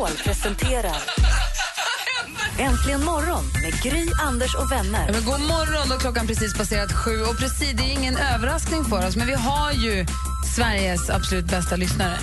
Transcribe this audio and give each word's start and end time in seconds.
Megapol 0.00 0.24
presenterar 0.24 0.96
Äntligen 2.58 3.04
morgon 3.04 3.44
med 3.62 3.82
Gry, 3.82 4.06
Anders 4.22 4.54
och 4.54 4.72
vänner. 4.72 5.06
Ja, 5.06 5.12
men 5.12 5.24
god 5.24 5.40
morgon, 5.40 5.88
då 5.88 5.96
klockan 5.96 6.26
precis 6.26 6.54
passerat 6.54 6.92
sju. 6.92 7.22
Och 7.22 7.38
precis, 7.38 7.72
det 7.72 7.82
är 7.82 7.92
ingen 7.92 8.16
överraskning 8.16 8.84
för 8.84 9.06
oss, 9.06 9.16
men 9.16 9.26
vi 9.26 9.34
har 9.34 9.72
ju 9.72 10.06
Sveriges 10.56 11.10
absolut 11.10 11.44
bästa 11.44 11.76
lyssnare. 11.76 12.18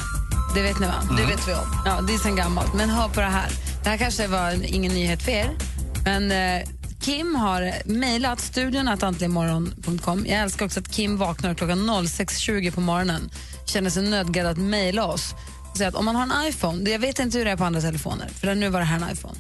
Det 0.56 0.62
vet 0.62 0.80
ni 0.80 0.88
va? 0.88 1.04
Det 1.18 1.26
vet 1.26 1.48
vi 1.48 1.54
om. 1.54 1.82
Ja, 1.86 2.02
det 2.02 2.14
är 2.14 2.18
sen 2.18 2.36
gammalt. 2.36 2.74
Men 2.74 2.90
hör 2.90 3.08
på 3.08 3.20
det 3.20 3.28
här. 3.28 3.50
Det 3.84 3.90
här 3.90 3.98
kanske 3.98 4.28
var 4.28 4.66
ingen 4.66 4.94
nyhet 4.94 5.22
för 5.22 5.32
er, 5.32 5.58
men 6.06 6.32
eh, 6.32 6.68
Kim 7.02 7.36
har 7.36 7.74
mejlat 7.86 8.40
studion 8.40 8.88
att 8.88 9.04
antligenmorgon.com. 9.04 10.26
Jag 10.26 10.40
älskar 10.40 10.66
också 10.66 10.80
att 10.80 10.92
Kim 10.92 11.18
vaknar 11.18 11.54
klockan 11.54 11.90
06.20 11.90 12.72
på 12.72 12.82
morgonen. 12.82 13.30
Känner 13.66 13.90
sig 13.90 14.04
nödgad 14.04 14.46
att 14.46 14.58
mejla 14.58 15.06
oss. 15.06 15.36
Och 15.78 15.80
säga 15.80 15.88
att 15.90 15.96
om 15.96 16.06
man 16.06 16.16
har 16.16 16.24
en 16.24 16.48
iPhone, 16.50 16.84
det- 16.84 16.92
jag 16.92 17.00
vet 17.00 17.20
inte 17.20 17.38
hur 17.38 17.46
det 17.46 17.52
är 17.52 17.58
på 17.58 17.64
andra 17.66 17.82
telefoner, 17.82 18.28
för 18.28 18.56
nu 18.56 18.70
var 18.70 18.80
det 18.80 18.86
här 18.86 19.02
en 19.02 19.12
iPhone. 19.12 19.36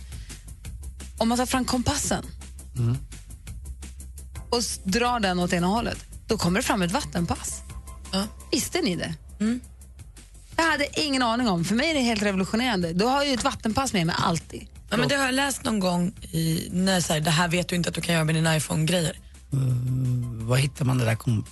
Om 1.17 1.29
man 1.29 1.37
tar 1.37 1.45
fram 1.45 1.65
kompassen 1.65 2.25
och 4.49 4.59
s- 4.59 4.79
drar 4.83 5.19
den 5.19 5.39
åt 5.39 5.53
ena 5.53 5.67
hållet, 5.67 5.97
då 6.27 6.37
kommer 6.37 6.59
det 6.59 6.63
fram 6.65 6.81
ett 6.81 6.91
vattenpass. 6.91 7.61
Visste 8.51 8.81
ni 8.81 8.95
det? 8.95 9.13
Jag 10.55 10.63
hade 10.71 10.99
ingen 11.01 11.21
aning 11.21 11.47
om. 11.49 11.65
För 11.65 11.75
mig 11.75 11.89
är 11.89 11.93
det 11.93 11.99
helt 11.99 12.21
revolutionerande. 12.21 12.93
Då 12.93 13.07
har 13.07 13.17
jag 13.17 13.27
ju 13.27 13.33
ett 13.33 13.43
vattenpass 13.43 13.93
med 13.93 14.05
mig 14.07 14.15
alltid. 14.19 14.67
Ja, 14.89 14.97
men 14.97 15.09
det 15.09 15.15
har 15.15 15.25
jag 15.25 15.33
läst 15.35 15.63
någon 15.63 15.79
gång 15.79 16.07
i, 16.31 16.69
när 16.71 17.01
så 17.01 17.13
här, 17.13 17.19
det 17.19 17.31
här 17.31 17.47
vet 17.47 17.67
du 17.67 17.75
inte 17.75 17.89
att 17.89 17.95
du 17.95 18.01
kan 18.01 18.15
göra 18.15 18.23
med 18.25 18.35
din 18.35 18.47
iPhone-grejer. 18.47 19.19
Var 20.47 20.57
hittar 20.57 20.85
man 20.85 20.97
det 20.97 21.05
där 21.05 21.15
kom, 21.15 21.45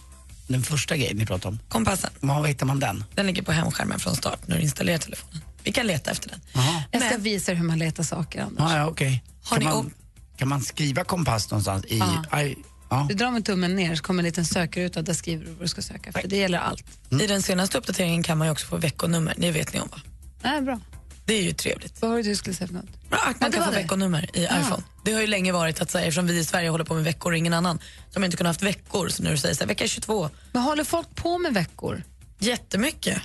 den 0.48 0.64
första 0.64 0.98
grejen 0.98 1.18
ni 1.18 1.26
pratade 1.26 1.48
om? 1.48 1.60
Kompassen, 1.70 2.10
Var 2.20 2.46
hittar 2.48 2.66
man 2.66 2.80
den? 2.80 3.04
den 3.16 3.28
ligger 3.28 3.42
på 3.42 3.52
hemskärmen 3.52 4.00
från 4.00 4.16
start 4.16 4.40
när 4.46 4.56
du 4.58 4.62
installerar 4.62 4.98
telefonen. 4.98 5.42
Vi 5.64 5.72
kan 5.72 5.88
leta 5.88 6.12
efter 6.12 6.30
den. 6.30 6.42
Jaha. 6.54 6.84
Jag 6.92 7.02
ska 7.02 7.12
Men- 7.12 7.22
visa 7.24 7.52
er 7.52 7.56
hur 7.56 7.66
man 7.66 7.80
letar 7.80 8.04
saker, 8.04 8.42
Anders. 8.42 8.60
Ja, 8.72 8.78
ja, 8.78 8.88
okej. 8.88 9.24
Har 9.44 9.58
Kan, 9.58 9.66
ni 9.68 9.74
man, 9.76 9.94
kan 10.38 10.48
man 10.48 10.62
skriva 10.62 11.04
kompass 11.04 11.52
någonstans 11.52 11.86
i... 11.86 11.98
Ja. 11.98 12.24
Aj, 12.30 12.56
ja. 12.90 13.06
Du 13.10 13.16
drar 13.16 13.32
med 13.32 13.46
tummen 13.46 13.76
ner 13.76 13.96
så 13.96 14.04
kommer 14.04 14.20
en 14.24 14.26
liten 14.26 14.46
sökruta. 14.46 15.02
Där 15.02 15.14
skriver 15.14 15.46
du 15.46 15.52
vad 15.52 15.62
du 15.62 15.68
ska 15.68 15.82
söka 15.82 16.10
efter. 16.10 16.28
Det 16.28 16.38
gäller 16.38 16.58
allt. 16.60 16.84
I 17.22 17.28
den 17.28 17.42
senaste 17.42 17.78
uppdateringen 17.78 18.24
kan 18.24 18.38
man 18.38 18.48
ju 18.48 18.52
också 18.52 18.66
få 18.68 18.78
veckonummer. 18.78 19.34
Det 19.38 19.52
vet 19.52 19.74
ni 19.74 19.80
om 19.80 19.88
va? 19.92 19.98
Nej, 20.44 20.62
bra. 20.62 20.80
Det 21.26 21.34
är 21.34 21.42
ju 21.44 21.54
trevligt. 21.54 22.02
Vad 22.02 22.12
var 22.12 22.18
det 22.18 22.24
du 22.24 22.36
skulle 22.36 22.56
säga 22.56 22.68
för 22.68 22.74
något? 22.74 22.86
Ja, 23.10 23.18
Att 23.18 23.24
Ja, 23.26 23.34
man 23.42 23.52
det 23.52 23.58
kan 23.58 23.66
få 23.66 23.72
veckonummer 23.72 24.30
i 24.34 24.44
iPhone. 24.44 24.84
Det 25.04 25.14
har 25.14 25.22
ju 25.22 25.28
länge 25.28 25.52
varit 25.52 25.82
att 25.82 25.92
så 25.92 25.98
här, 25.98 26.06
eftersom 26.06 26.28
vi 26.28 26.38
i 26.40 26.46
Sverige 26.46 26.70
håller 26.70 26.84
på 26.86 26.94
med 26.94 27.04
veckor 27.04 27.32
och 27.32 27.38
ingen 27.38 27.54
annan, 27.54 27.78
så 28.10 28.16
har 28.16 28.20
man 28.20 28.26
inte 28.26 28.38
kunnat 28.38 28.50
haft 28.50 28.62
veckor. 28.62 29.10
Så 29.10 29.24
du 29.24 29.38
säger 29.38 29.56
så 29.56 29.60
här, 29.62 29.68
vecka 29.68 29.88
22, 29.88 30.30
Men 30.52 30.62
håller 30.62 30.84
folk 30.84 31.16
på 31.16 31.38
med 31.38 31.54
veckor? 31.54 32.04
jättemycket. 32.40 33.22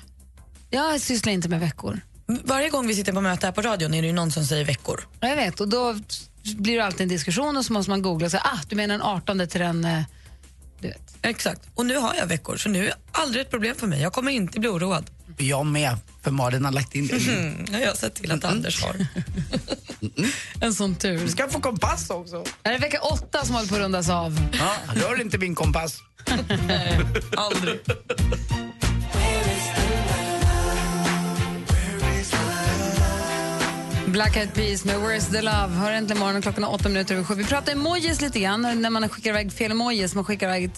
Jag 0.70 1.00
sysslar 1.00 1.32
inte 1.32 1.48
med 1.48 1.60
veckor. 1.60 2.00
Varje 2.26 2.68
gång 2.70 2.86
vi 2.86 2.94
sitter 2.94 3.12
på 3.12 3.20
möte 3.20 3.46
här 3.46 3.52
på 3.52 3.62
radion 3.62 3.94
är 3.94 4.00
det 4.02 4.06
ju 4.06 4.12
någon 4.12 4.30
som 4.32 4.44
säger 4.44 4.64
veckor. 4.64 5.00
Ja, 5.20 5.28
Jag 5.28 5.36
vet, 5.36 5.60
och 5.60 5.68
då 5.68 5.96
blir 6.56 6.76
det 6.76 6.84
alltid 6.84 7.00
en 7.00 7.08
diskussion 7.08 7.56
och 7.56 7.64
så 7.64 7.72
måste 7.72 7.90
man 7.90 8.02
googla 8.02 8.30
säga, 8.30 8.42
ah, 8.44 8.58
du 8.68 8.76
menar 8.76 8.94
den 8.94 9.02
18 9.02 9.46
till 9.48 9.60
den... 9.60 9.84
eh, 9.84 10.02
Du 10.80 10.88
vet. 10.88 11.16
Exakt. 11.22 11.60
Och 11.74 11.86
nu 11.86 11.96
har 11.96 12.14
jag 12.14 12.26
veckor, 12.26 12.56
så 12.56 12.68
nu 12.68 12.78
är 12.78 12.86
det 12.86 12.94
aldrig 13.12 13.42
ett 13.44 13.50
problem 13.50 13.74
för 13.76 13.86
mig. 13.86 14.02
Jag 14.02 14.12
kommer 14.12 14.30
inte 14.32 14.60
bli 14.60 14.68
oroad. 14.68 15.10
Jag 15.36 15.66
med, 15.66 15.96
för 16.22 16.30
Malin 16.30 16.64
har 16.64 16.72
lagt 16.72 16.94
in 16.94 17.06
det. 17.06 17.28
Mm, 17.28 17.64
jag 17.72 17.88
har 17.88 17.94
sett 17.94 18.14
till 18.14 18.32
att 18.32 18.44
Anders 18.44 18.82
har. 18.82 18.96
En 20.60 20.74
sån 20.74 20.94
tur. 20.94 21.18
Du 21.18 21.28
ska 21.28 21.48
få 21.48 21.60
kompass 21.60 22.10
också. 22.10 22.44
Är 22.62 22.72
det 22.72 22.78
vecka 22.78 23.00
åtta 23.00 23.44
som 23.44 23.54
håller 23.54 23.68
på 23.68 23.74
att 23.74 23.80
rundas 23.80 24.08
av? 24.08 24.48
Ja, 24.58 24.72
rör 24.94 25.20
inte 25.20 25.38
min 25.38 25.54
kompass. 25.54 25.98
aldrig. 27.36 27.80
Black 34.06 34.36
Eyed 34.36 34.54
Peas 34.54 34.84
med 34.84 34.96
Where's 34.96 35.32
the 35.32 35.42
Love. 35.42 35.74
Hör 35.74 35.92
äntligen 35.92 36.18
morgonen 36.20 36.42
klockan 36.42 36.64
är 36.64 36.72
åtta 36.72 36.88
minuter 36.88 37.14
över 37.14 37.24
sju. 37.24 37.34
Vi 37.34 37.44
pratar 37.44 37.72
emojis 37.72 38.20
lite 38.20 38.40
grann. 38.40 38.82
När 38.82 38.90
man 38.90 39.08
skickar 39.08 39.30
iväg 39.30 39.52
fel 39.52 39.70
emojis. 39.70 40.14
Man 40.14 40.24
skickar 40.24 40.48
iväg 40.48 40.70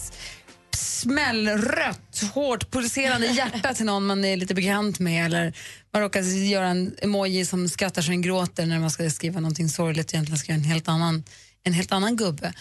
smällrött, 1.03 2.23
hårt 2.33 2.71
pulserande 2.71 3.27
hjärta 3.27 3.73
till 3.73 3.85
någon 3.85 4.05
man 4.05 4.25
är 4.25 4.37
lite 4.37 4.53
bekant 4.53 4.99
med. 4.99 5.25
Eller 5.25 5.53
man 5.93 6.01
råkar 6.01 6.21
göra 6.21 6.67
en 6.67 6.95
emoji 7.01 7.45
som 7.45 7.69
skrattar 7.69 8.01
så 8.01 8.11
en 8.11 8.21
gråter 8.21 8.65
när 8.65 8.79
man 8.79 8.91
ska 8.91 9.09
skriva 9.09 9.39
någonting 9.39 9.69
sorgligt 9.69 10.07
och 10.07 10.13
egentligen 10.13 10.39
skriva 10.39 10.57
en 10.57 10.63
helt 10.63 10.87
annan, 10.87 11.23
en 11.63 11.73
helt 11.73 11.91
annan 11.91 12.15
gubbe. 12.15 12.53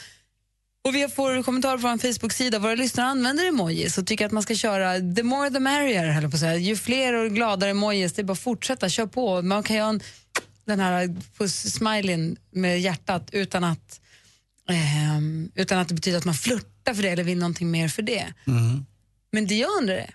Och 0.85 0.95
vi 0.95 1.09
får 1.09 1.43
kommentarer 1.43 1.79
på 1.79 1.89
vår 1.89 1.99
Facebook-sida. 1.99 2.59
Våra 2.59 2.75
lyssnare 2.75 3.07
använder 3.07 3.49
emojis 3.49 3.99
och 3.99 4.07
tycker 4.07 4.27
att 4.27 4.33
man 4.33 4.43
ska 4.43 4.55
köra 4.55 5.15
the 5.17 5.23
more 5.23 5.51
the 5.51 5.61
merrier. 5.61 6.07
höll 6.13 6.23
jag 6.23 6.33
På 6.33 6.37
att 6.37 6.41
säga. 6.41 6.57
Ju 6.57 6.77
fler 6.77 7.15
och 7.15 7.31
gladare 7.31 7.71
emojis, 7.71 8.13
det 8.13 8.23
är 8.23 8.25
bara 8.25 8.33
att 8.33 8.39
fortsätta, 8.39 8.89
kör 8.89 9.07
på. 9.07 9.43
Man 9.43 9.63
kan 9.63 9.77
göra 9.77 9.89
en, 9.89 10.01
den 10.65 10.81
här 10.81 11.17
puss-smileyn 11.39 12.37
med 12.51 12.81
hjärtat 12.81 13.29
utan 13.33 13.65
att, 13.65 14.01
eh, 14.69 15.21
utan 15.55 15.79
att 15.79 15.89
det 15.89 15.95
betyder 15.95 16.19
att 16.19 16.25
man 16.25 16.35
flörtar 16.83 16.95
för 16.95 17.03
det 17.03 17.09
eller 17.09 17.25
vill 17.25 17.39
någonting 17.39 17.71
mer 17.71 17.89
för 17.89 18.03
det. 18.03 18.35
Men 19.33 19.47
det 19.47 19.55
jag 19.55 19.71
undrar 19.81 19.95
är, 19.95 20.15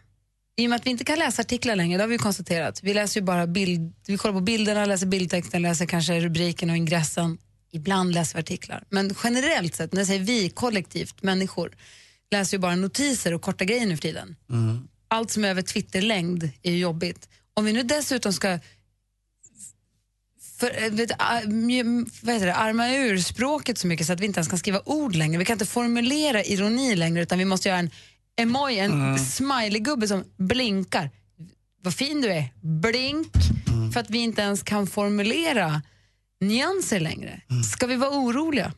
i 0.57 0.65
och 0.65 0.69
med 0.69 0.75
att 0.75 0.85
vi 0.85 0.89
inte 0.89 1.03
kan 1.03 1.19
läsa 1.19 1.41
artiklar 1.41 1.75
längre, 1.75 1.97
det 1.97 2.03
har 2.03 2.09
vi 2.09 2.17
konstaterat. 2.17 2.83
Vi 2.83 2.93
läser 2.93 3.19
ju 3.19 3.25
bara 3.25 3.47
bild, 3.47 3.93
vi 4.07 4.17
kollar 4.17 4.33
på 4.33 4.41
bilderna, 4.41 4.85
läser 4.85 5.07
bildtexten, 5.07 5.61
läser 5.61 5.85
kanske 5.85 6.19
rubriken 6.19 6.69
och 6.69 6.77
ingressen. 6.77 7.37
Ibland 7.71 8.13
läser 8.13 8.35
vi 8.35 8.39
artiklar. 8.39 8.83
Men 8.89 9.15
generellt 9.23 9.75
sett, 9.75 9.93
när 9.93 9.99
jag 9.99 10.07
säger 10.07 10.23
vi, 10.23 10.49
kollektivt, 10.49 11.23
människor, 11.23 11.71
läser 12.31 12.57
ju 12.57 12.61
bara 12.61 12.75
notiser 12.75 13.33
och 13.33 13.41
korta 13.41 13.65
grejer 13.65 13.85
nu 13.85 13.95
för 13.95 14.01
tiden. 14.01 14.35
Allt 15.09 15.31
som 15.31 15.43
är 15.45 15.49
över 15.49 15.61
Twitterlängd 15.61 16.49
är 16.63 16.71
ju 16.71 16.77
jobbigt. 16.77 17.29
Om 17.53 17.65
vi 17.65 17.73
nu 17.73 17.83
dessutom 17.83 18.33
ska 18.33 18.59
för, 20.57 20.83
eh, 20.83 20.91
vet, 20.91 21.11
ah, 21.19 21.41
vad 22.21 22.33
heter 22.33 22.45
det, 22.45 22.55
arma 22.55 22.89
ur 22.89 23.17
språket 23.17 23.77
så 23.77 23.87
mycket 23.87 24.07
så 24.07 24.13
att 24.13 24.19
vi 24.19 24.25
inte 24.25 24.39
ens 24.39 24.47
kan 24.47 24.59
skriva 24.59 24.81
ord 24.85 25.15
längre. 25.15 25.39
Vi 25.39 25.45
kan 25.45 25.53
inte 25.53 25.65
formulera 25.65 26.43
ironi 26.43 26.95
längre 26.95 27.23
utan 27.23 27.39
vi 27.39 27.45
måste 27.45 27.69
göra 27.69 27.79
en 27.79 27.89
emoji, 28.41 28.79
en 28.79 29.19
smileygubbe 29.19 30.07
som 30.07 30.23
blinkar. 30.37 31.09
Vad 31.81 31.93
fin 31.93 32.21
du 32.21 32.31
är, 32.31 32.45
blink. 32.61 33.33
För 33.93 33.99
att 33.99 34.09
vi 34.09 34.17
inte 34.17 34.41
ens 34.41 34.63
kan 34.63 34.87
formulera 34.87 35.81
nyanser 36.41 36.99
längre. 36.99 37.41
Ska 37.73 37.87
vi 37.87 37.95
vara 37.95 38.11
oroliga? 38.11 38.73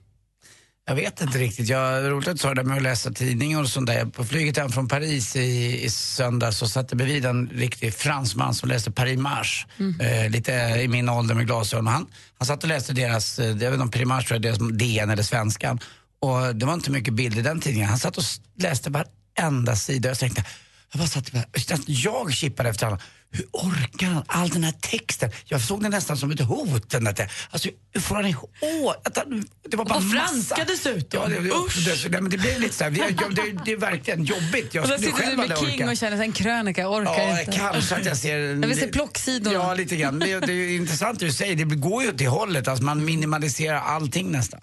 Jag 0.90 0.96
vet 0.96 1.22
inte 1.22 1.38
riktigt. 1.38 1.70
Jag 1.70 2.12
roligt 2.12 2.28
att 2.28 2.36
du 2.36 2.40
sa 2.40 2.48
det 2.48 2.56
där 2.56 2.64
med 2.64 2.78
att 2.78 2.84
läsa 2.84 3.12
tidningar 3.12 3.62
och 3.62 3.70
sånt 3.70 3.88
där. 3.88 4.06
På 4.06 4.26
flyget 4.26 4.58
hem 4.58 4.70
från 4.70 4.88
Paris 4.88 5.36
i, 5.36 5.82
i 5.84 5.90
söndags 5.90 6.58
så 6.58 6.68
satt 6.68 6.90
det 6.90 6.96
bredvid 6.96 7.26
en 7.26 7.50
riktig 7.50 7.94
fransman 7.94 8.54
som 8.54 8.70
läste 8.70 8.92
Paris 8.92 9.20
Marche. 9.20 9.68
Eh, 10.00 10.30
lite 10.30 10.52
i 10.54 10.88
min 10.88 11.10
ålder 11.10 11.36
med 11.36 11.46
glasögon. 11.46 11.88
Han, 11.88 12.08
han 12.38 12.46
satt 12.46 12.64
och 12.64 12.70
läste 12.70 12.94
deras, 12.94 13.40
eh, 13.40 13.46
jag 13.48 13.56
vet 13.56 13.72
inte 13.72 13.82
om 13.82 13.92
Paris 13.92 14.08
Marche 14.08 14.28
tror 14.28 14.36
jag, 14.36 14.42
deras 14.42 14.78
DN 14.78 15.10
eller 15.10 15.24
Svenskan. 15.24 15.80
Och 16.20 16.56
det 16.56 16.66
var 16.66 16.74
inte 16.74 16.92
mycket 16.92 17.14
bild 17.14 17.38
i 17.38 17.42
den 17.42 17.60
tidningen. 17.60 17.90
Han 17.90 18.00
satt 18.00 18.18
och 18.18 18.24
läste 18.60 18.90
varenda 18.90 19.76
sida. 19.76 20.10
Jag 20.10 20.20
tänkte, 20.20 20.44
jag 20.92 21.00
bara 21.00 21.08
satt 21.08 21.28
och 21.28 21.34
bara- 21.34 21.80
jag 21.88 22.34
kippade 22.34 22.70
efter 22.70 22.86
honom. 22.86 23.00
Hur 23.32 23.46
orkar 23.54 24.08
han 24.08 24.24
all 24.28 24.50
den 24.50 24.64
här 24.64 24.72
texten? 24.72 25.32
Jag 25.46 25.62
såg 25.62 25.84
det 25.84 25.90
nästan 25.90 26.18
som 26.18 26.32
ett 26.32 26.40
hot. 26.40 26.90
Den 26.90 27.04
där, 27.04 27.32
alltså, 27.50 27.70
hur 27.94 28.02
får 28.02 28.16
han? 28.16 28.36
Åh, 28.62 28.94
han, 29.16 29.46
det 29.70 29.78
var 29.78 29.86
bara 29.86 29.98
Och 29.98 30.04
massa. 30.04 30.16
franska 30.28 30.64
dessutom. 30.68 31.22
Ja, 31.22 31.28
det, 31.42 31.52
Usch. 31.52 31.86
det, 31.86 32.10
det, 32.10 32.22
men 32.22 32.32
det 32.32 32.38
blev 32.38 32.60
lite 32.62 32.76
så 32.76 32.84
här, 32.84 32.92
det, 32.92 33.08
det, 33.42 33.60
det 33.66 33.72
är 33.72 33.78
verkligen 33.78 34.24
jobbigt. 34.24 34.74
Jag 34.74 34.82
Och 34.84 34.90
där 34.90 34.98
skulle 34.98 35.12
sitter 35.12 35.18
du 35.24 35.28
själv 35.28 35.38
med 35.38 35.52
aldrig 35.52 35.72
King 35.72 35.82
orka. 35.82 35.92
och 35.92 35.98
känner 35.98 36.18
sig 36.18 36.26
en 36.26 36.32
krönika, 36.32 36.90
orkar 36.90 37.14
Ja, 37.28 37.40
inte. 37.40 37.52
kanske 37.52 37.96
att 37.96 38.06
jag 38.06 38.18
ser... 38.18 38.40
Jag 38.62 38.68
vill 38.68 38.80
se 38.80 38.88
plocksidorna. 38.88 39.54
Ja, 39.54 39.74
lite 39.74 39.96
grann. 39.96 40.20
Det, 40.20 40.40
det 40.40 40.54
är 40.54 40.76
intressant 40.76 41.20
du 41.20 41.32
säger. 41.32 41.56
Det 41.56 41.64
går 41.76 42.04
ju 42.04 42.10
åt 42.10 42.18
det 42.18 42.28
hållet. 42.28 42.68
Alltså 42.68 42.84
man 42.84 43.06
minimaliserar 43.06 43.80
allting 43.80 44.32
nästan. 44.32 44.60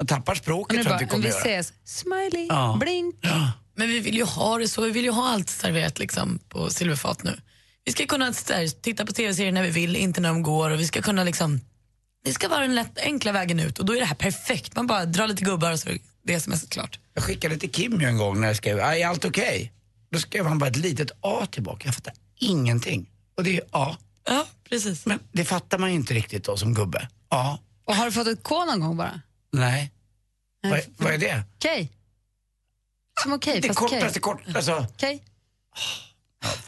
Man 0.00 0.06
tappar 0.06 0.32
Och 0.32 0.38
språket 0.38 0.76
nu 0.76 0.84
tror 0.84 0.96
jag 1.00 1.08
bara, 1.08 1.14
om 1.14 1.22
vi 1.22 1.28
ses, 1.28 1.72
smiley, 1.84 2.46
Ja. 2.48 2.76
blink. 2.80 3.14
Ja. 3.20 3.52
Men 3.74 3.88
vi 3.88 4.00
vill 4.00 4.14
ju 4.14 4.24
ha 4.24 4.58
det 4.58 4.68
så, 4.68 4.82
vi 4.82 4.90
vill 4.90 5.04
ju 5.04 5.10
ha 5.10 5.28
allt 5.28 5.50
serverat 5.50 5.98
liksom 5.98 6.38
på 6.48 6.70
silverfat 6.70 7.22
nu. 7.22 7.40
Vi 7.84 7.92
ska 7.92 8.06
kunna 8.06 8.24
här, 8.24 8.80
titta 8.82 9.06
på 9.06 9.12
tv-serier 9.12 9.52
när 9.52 9.62
vi 9.62 9.70
vill, 9.70 9.96
inte 9.96 10.20
när 10.20 10.28
de 10.28 10.42
går 10.42 10.70
och 10.70 10.80
vi 10.80 10.86
ska 10.86 11.02
kunna 11.02 11.24
liksom, 11.24 11.60
det 12.24 12.32
ska 12.32 12.48
vara 12.48 12.60
den 12.60 12.74
lätt, 12.74 12.98
enkla 12.98 13.32
vägen 13.32 13.60
ut 13.60 13.78
och 13.78 13.84
då 13.86 13.92
är 13.96 14.00
det 14.00 14.06
här 14.06 14.14
perfekt. 14.14 14.76
Man 14.76 14.86
bara 14.86 15.04
drar 15.04 15.28
lite 15.28 15.44
gubbar 15.44 15.72
och 15.72 15.78
så 15.80 15.88
det 16.22 16.40
smset 16.40 16.70
klart. 16.70 16.98
Jag 17.14 17.24
skickade 17.24 17.56
till 17.56 17.70
Kim 17.70 18.00
ju 18.00 18.06
en 18.06 18.18
gång 18.18 18.40
när 18.40 18.46
jag 18.46 18.56
skrev, 18.56 18.78
"Ah, 18.80 18.94
är 18.96 19.06
allt 19.06 19.24
okej? 19.24 19.72
Då 20.10 20.18
skrev 20.18 20.46
han 20.46 20.58
bara 20.58 20.70
ett 20.70 20.76
litet 20.76 21.10
A 21.20 21.46
tillbaka. 21.50 21.88
Jag 21.88 21.94
fattar 21.94 22.14
ingenting. 22.40 23.10
Och 23.36 23.44
det 23.44 23.56
är 23.56 23.62
A. 23.70 23.96
Ja, 24.28 24.46
precis. 24.68 25.06
Men 25.06 25.18
det 25.32 25.44
fattar 25.44 25.78
man 25.78 25.90
ju 25.90 25.96
inte 25.96 26.14
riktigt 26.14 26.44
då 26.44 26.56
som 26.56 26.74
gubbe. 26.74 27.08
A. 27.28 27.58
Och 27.84 27.94
har 27.94 28.04
du 28.06 28.12
fått 28.12 28.26
ett 28.26 28.42
K 28.42 28.64
någon 28.64 28.80
gång 28.80 28.96
bara? 28.96 29.20
Nej. 29.52 29.90
Vad, 30.62 30.72
är- 30.78 30.84
vad 30.96 31.12
är 31.12 31.18
det? 31.18 31.42
Okej. 31.56 31.90
Som 33.22 33.32
okej, 33.32 33.60
det 33.60 33.68
fast 33.68 33.80
okej. 33.80 33.98
kortaste 33.98 34.20
kort, 34.20 34.40
alltså, 34.54 34.86
Okej. 34.94 35.22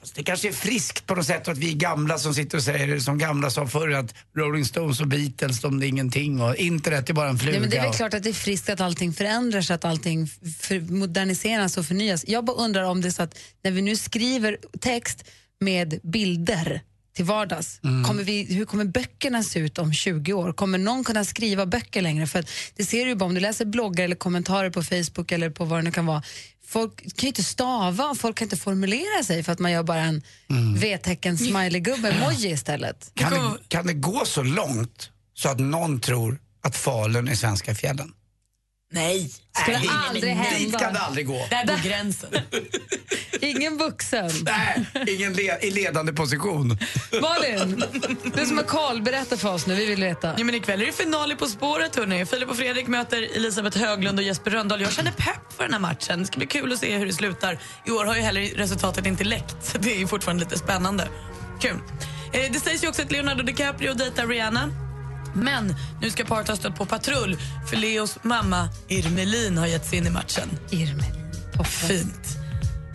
fast 0.01 0.15
det 0.15 0.23
kanske 0.23 0.49
är 0.49 0.53
friskt 0.53 1.07
på 1.07 1.15
något 1.15 1.27
sätt 1.27 1.49
att 1.49 1.59
vi 1.59 1.75
gamla 1.75 2.19
som 2.19 2.35
sitter 2.35 2.59
och 2.59 2.65
säger 2.65 2.99
som 2.99 3.19
gamla 3.19 3.51
sa 3.51 3.67
förr 3.67 3.91
att 3.91 4.15
Rolling 4.37 4.65
Stones 4.65 5.01
och 5.01 5.07
Beatles 5.07 5.61
de 5.61 5.83
är 5.83 5.87
ingenting 5.87 6.41
och 6.41 6.57
internet 6.57 7.11
är 7.11 7.15
bara 7.15 7.29
en 7.29 7.39
fluga. 7.39 7.55
Ja, 7.55 7.61
men 7.61 7.71
det 7.71 7.77
är 7.77 7.83
väl 7.83 7.93
klart 7.93 8.15
att 8.15 8.23
det 8.23 8.29
är 8.29 8.33
friskt 8.35 8.69
att 8.69 8.81
allting 8.81 9.13
förändras, 9.13 9.71
att 9.71 9.85
allting 9.85 10.27
för, 10.61 10.81
moderniseras 10.81 11.77
och 11.77 11.87
förnyas. 11.87 12.25
Jag 12.29 12.45
bara 12.45 12.57
undrar 12.57 12.83
om 12.83 13.01
det 13.01 13.09
är 13.09 13.13
så 13.13 13.23
att 13.23 13.39
när 13.63 13.71
vi 13.71 13.83
nu 13.83 13.97
skriver 13.97 14.59
text 14.81 15.25
med 15.61 16.01
bilder 16.03 16.81
till 17.17 17.25
vardags, 17.25 17.81
kommer 18.07 18.23
vi, 18.23 18.55
hur 18.55 18.65
kommer 18.65 18.85
böckerna 18.85 19.43
se 19.43 19.59
ut 19.59 19.79
om 19.79 19.93
20 19.93 20.33
år? 20.33 20.53
Kommer 20.53 20.79
någon 20.79 21.05
kunna 21.05 21.25
skriva 21.25 21.67
böcker 21.67 22.03
längre? 22.03 22.27
För 22.27 22.45
det 22.77 22.85
ser 22.85 23.05
du 23.05 23.11
ju 23.11 23.15
bara 23.15 23.25
om 23.25 23.35
du 23.35 23.41
läser 23.41 23.65
bloggar 23.65 24.05
eller 24.05 24.17
kommentarer 24.17 24.71
på 24.71 24.83
Facebook 24.83 25.33
eller 25.33 25.51
på 25.51 25.65
vad 25.65 25.79
det 25.79 25.83
nu 25.83 25.91
kan 25.91 26.07
vara. 26.07 26.23
Folk 26.67 26.97
kan 26.97 27.23
ju 27.23 27.29
inte 27.29 27.45
stava 27.45 28.05
och 28.05 28.19
folk 28.19 28.37
kan 28.37 28.47
inte 28.47 28.57
formulera 28.57 29.25
sig 29.25 29.43
för 29.43 29.53
att 29.53 29.59
man 29.59 29.73
gör 29.73 29.83
bara 29.83 30.01
en 30.01 30.23
V-tecken 30.77 31.37
smiley-gubbe 31.37 32.09
emoji 32.09 32.51
istället. 32.51 33.11
kan, 33.15 33.33
det, 33.33 33.41
kan 33.69 33.87
det 33.87 33.95
gå 33.95 34.25
så 34.25 34.43
långt 34.43 35.11
så 35.35 35.49
att 35.49 35.59
någon 35.59 36.01
tror 36.01 36.39
att 36.63 36.77
Falun 36.77 37.29
är 37.29 37.35
svenska 37.35 37.75
fjällen? 37.75 38.13
Nej. 38.93 39.31
Skulle 39.63 39.79
Nej, 39.79 39.89
aldrig 40.09 40.23
Dit 40.37 40.47
hända. 40.47 40.79
kan 40.79 40.93
det 40.95 41.01
aldrig 41.01 41.27
gå. 41.27 41.47
Där 41.51 41.67
går 41.67 41.83
gränsen. 41.85 42.31
Ingen 43.41 43.77
vuxen. 43.79 44.31
Nej, 44.43 44.87
ingen 45.07 45.33
le- 45.33 45.59
i 45.63 45.71
ledande 45.71 46.13
position. 46.13 46.79
Malin, 47.23 47.85
du 48.37 48.47
som 48.47 48.57
har 48.57 48.65
koll, 48.65 49.03
berätta 49.03 49.37
för 49.37 49.55
oss 49.55 49.67
nu, 49.67 49.75
vi 49.75 49.87
vill 49.87 50.01
veta. 50.03 50.35
Ja, 50.39 50.45
men 50.45 50.55
ikväll 50.55 50.83
är 50.83 50.87
det 50.87 50.93
final 50.93 51.33
i 51.33 51.37
På 51.37 51.47
spåret. 51.47 51.97
Hörrni. 51.97 52.27
Filip 52.27 52.49
och 52.51 52.57
Fredrik 52.57 52.87
möter 52.87 53.37
Elisabeth 53.37 53.79
Höglund 53.79 54.19
och 54.19 54.25
Jesper 54.25 54.51
Rönndahl. 54.51 54.81
Jag 54.81 54.93
känner 54.93 55.11
pepp 55.13 55.53
för 55.57 55.65
den 55.65 55.73
här 55.73 55.81
matchen. 55.81 56.19
Det 56.21 56.27
ska 56.27 56.37
bli 56.39 56.47
kul 56.47 56.73
att 56.73 56.79
se 56.79 56.97
hur 56.97 57.07
det 57.07 57.13
slutar. 57.13 57.59
I 57.87 57.91
år 57.91 58.05
har 58.05 58.15
ju 58.17 58.21
heller 58.23 58.43
resultatet 58.43 59.07
inte 59.07 59.25
läckt, 59.25 59.57
så 59.63 59.79
det 59.79 60.03
är 60.03 60.07
fortfarande 60.07 60.45
lite 60.45 60.59
spännande. 60.59 61.09
Kul. 61.61 61.79
Eh, 62.33 62.53
det 62.53 62.61
sägs 62.61 62.85
ju 62.85 62.89
också 62.89 63.03
att 63.03 63.13
Leonardo 63.13 63.43
DiCaprio 63.43 63.95
dejtar 63.95 64.27
Rihanna. 64.27 64.71
Men 65.37 65.75
nu 66.01 66.11
ska 66.11 66.25
paret 66.25 66.49
ha 66.49 66.57
stött 66.57 66.77
på 66.77 66.87
patrull 66.87 67.37
för 67.71 67.77
Leos 67.77 68.19
mamma 68.23 68.69
Irmelin 68.89 69.59
har 69.59 69.67
gett 69.67 69.87
sig 69.87 69.99
in 69.99 70.07
i 70.07 70.11
matchen. 70.11 70.51
Irmelin. 70.71 71.13
Fint. 71.65 72.37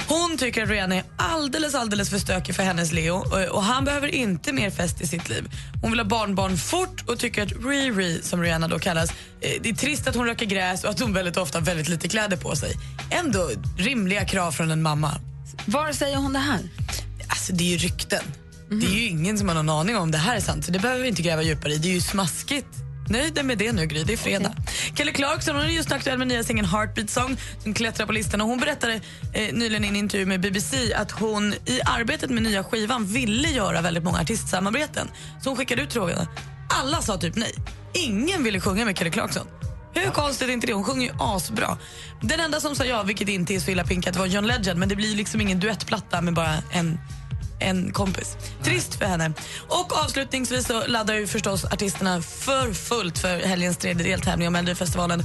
Hon 0.08 0.38
tycker 0.38 0.64
att 0.64 0.70
Rihanna 0.70 0.96
är 0.96 1.04
alldeles, 1.18 1.76
alldeles 1.76 2.10
för 2.10 2.18
stökig 2.18 2.56
för 2.56 2.64
hennes 2.64 2.92
Leo 2.92 3.16
och, 3.16 3.56
och 3.56 3.64
han 3.64 3.86
behöver 3.86 4.08
inte 4.08 4.54
mer 4.54 4.70
fest 4.70 5.02
i 5.02 5.08
sitt 5.08 5.30
liv. 5.30 5.50
Hon 5.82 5.92
vill 5.92 6.00
ha 6.00 6.08
barnbarn 6.08 6.58
fort 6.58 7.10
och 7.10 7.20
tycker 7.20 7.44
att 7.44 7.52
Riri, 7.52 8.22
som 8.22 8.42
Rihanna 8.42 8.68
då 8.68 8.80
kallas, 8.80 9.10
eh, 9.42 9.62
det 9.62 9.70
är 9.70 9.74
trist 9.74 10.08
att 10.08 10.16
hon 10.16 10.26
röker 10.26 10.46
gräs 10.46 10.84
och 10.84 10.90
att 10.90 11.00
hon 11.00 11.14
väldigt 11.14 11.38
ofta 11.38 11.58
har 11.60 11.66
väldigt 11.66 11.88
lite 11.88 12.08
kläder 12.08 12.38
på 12.38 12.56
sig. 12.56 12.74
Ändå 13.10 13.50
rimliga 13.78 14.26
krav 14.26 14.52
från 14.52 14.72
en 14.72 14.82
mamma. 14.82 15.12
Var 15.66 15.92
säger 15.92 16.18
hon 16.18 16.34
det 16.34 16.40
här? 16.40 16.60
Alltså 17.28 17.54
det 17.54 17.64
är 17.64 17.68
ju 17.68 17.78
rykten. 17.78 18.24
Det 18.80 18.86
är 18.86 18.92
ju 18.92 19.08
ingen 19.08 19.38
som 19.38 19.48
har 19.48 19.56
någon 19.56 19.70
aning 19.70 19.98
om 19.98 20.12
det 20.12 20.18
här 20.18 20.36
är 20.36 20.40
sant 20.40 20.66
så 20.66 20.72
det 20.72 20.80
behöver 20.80 21.02
vi 21.02 21.08
inte 21.08 21.22
gräva 21.22 21.42
djupare 21.42 21.74
i. 21.74 21.78
Det 21.78 21.88
är 21.88 21.94
ju 21.94 22.02
smaskigt. 22.02 22.68
Nöjd 23.10 23.46
med 23.46 23.58
det 23.58 23.72
nu 23.72 23.86
Gry, 23.86 24.04
det 24.04 24.14
är 24.14 24.18
fredag. 24.18 24.54
Kelly 24.96 25.12
Clarkson 25.12 25.56
hon 25.56 25.66
är 25.66 25.70
just 25.70 25.92
aktuell 25.92 26.18
med 26.18 26.28
nya 26.28 26.44
singeln 26.44 26.68
Heartbeat 26.68 27.10
Song. 27.10 27.38
Den 27.64 27.74
klättrar 27.74 28.06
på 28.06 28.12
listan 28.12 28.42
och 28.42 28.48
hon 28.48 28.60
berättade 28.60 28.94
eh, 29.34 29.54
nyligen 29.54 29.86
i 29.86 29.88
en 29.88 29.96
intervju 29.96 30.26
med 30.26 30.42
BBC 30.42 30.94
att 30.94 31.12
hon 31.12 31.54
i 31.54 31.82
arbetet 31.86 32.30
med 32.30 32.44
nya 32.44 32.64
skivan 32.64 33.06
ville 33.06 33.50
göra 33.50 33.82
väldigt 33.82 34.04
många 34.04 34.20
artistsamarbeten. 34.20 35.08
Så 35.44 35.50
hon 35.50 35.58
skickade 35.58 35.82
ut 35.82 35.94
frågorna. 35.94 36.28
Alla 36.70 37.02
sa 37.02 37.18
typ 37.18 37.36
nej. 37.36 37.54
Ingen 37.94 38.44
ville 38.44 38.60
sjunga 38.60 38.86
med 38.86 38.98
Kelly 38.98 39.12
Clarkson. 39.12 39.48
Hur 39.94 40.12
konstigt 40.12 40.50
är 40.50 40.54
inte 40.54 40.68
det? 40.68 40.74
Hon 40.74 40.84
sjunger 40.84 41.08
ju 41.08 41.14
asbra. 41.20 41.78
Den 42.22 42.40
enda 42.40 42.60
som 42.60 42.76
sa 42.76 42.86
ja, 42.86 43.04
vilket 43.04 43.30
inte 43.30 43.56
är 43.56 43.60
så 43.60 43.72
illa 43.72 43.84
pinkat, 43.84 44.16
var 44.16 44.26
John 44.26 44.48
Legend. 44.48 44.80
Men 44.80 44.90
det 44.90 44.96
blir 44.96 45.16
liksom 45.16 45.42
ingen 45.42 45.60
duettplatta 45.60 46.22
med 46.22 46.34
bara 46.34 46.54
en 46.72 47.00
en 47.62 47.94
kompis. 47.94 48.38
Trist 48.64 48.96
för 48.96 49.06
henne. 49.06 49.34
Och 49.68 50.04
avslutningsvis 50.04 50.68
så 50.68 50.88
laddar 50.88 51.14
ju 51.14 51.28
förstås 51.28 51.66
artisterna 51.66 52.22
för 52.22 52.74
fullt 52.74 53.18
för 53.18 53.38
helgens 53.40 53.78
tredje 53.78 54.04
deltävling 54.04 54.48
om 54.48 54.54
Melodifestivalen. 54.54 55.24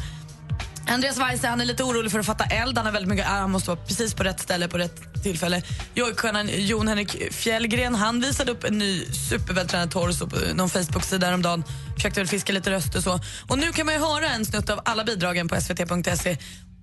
Andreas 0.89 1.19
Weise 1.19 1.49
han 1.49 1.61
är 1.61 1.65
lite 1.65 1.85
orolig 1.85 2.13
för 2.13 2.19
att 2.19 2.27
fatta 2.27 2.45
eld. 2.45 2.77
Han 2.77 2.87
har 2.87 2.93
väldigt 2.93 3.09
mycket, 3.09 3.27
ah, 3.27 3.31
han 3.31 3.51
måste 3.51 3.71
vara 3.71 3.81
precis 3.81 4.15
på 4.15 4.25
rätt 4.25 4.41
ställe 4.41 4.69
på 4.69 4.79
rätt 4.79 5.23
tillfälle. 5.23 5.63
Jojkstjärnan 5.95 6.49
Jon 6.53 6.89
Henrik 6.89 7.35
Fjällgren 7.35 7.95
han 7.95 8.21
visade 8.21 8.53
upp 8.53 8.65
en 8.65 8.79
ny 8.79 9.05
supervältränad 9.31 9.91
torso 9.91 10.27
på 10.27 10.37
någon 10.55 10.69
Facebook-sida 10.69 11.27
häromdagen. 11.27 11.65
Försökte 11.95 12.21
väl 12.21 12.29
fiska 12.29 12.53
lite 12.53 12.71
röster 12.71 13.01
så. 13.01 13.21
Och 13.49 13.59
nu 13.59 13.73
kan 13.73 13.87
man 13.87 13.95
ju 13.95 14.01
höra 14.01 14.29
en 14.29 14.45
snutt 14.45 14.71
av 14.71 14.81
alla 14.85 15.05
bidragen 15.05 15.49
på 15.49 15.61
svt.se. 15.61 16.37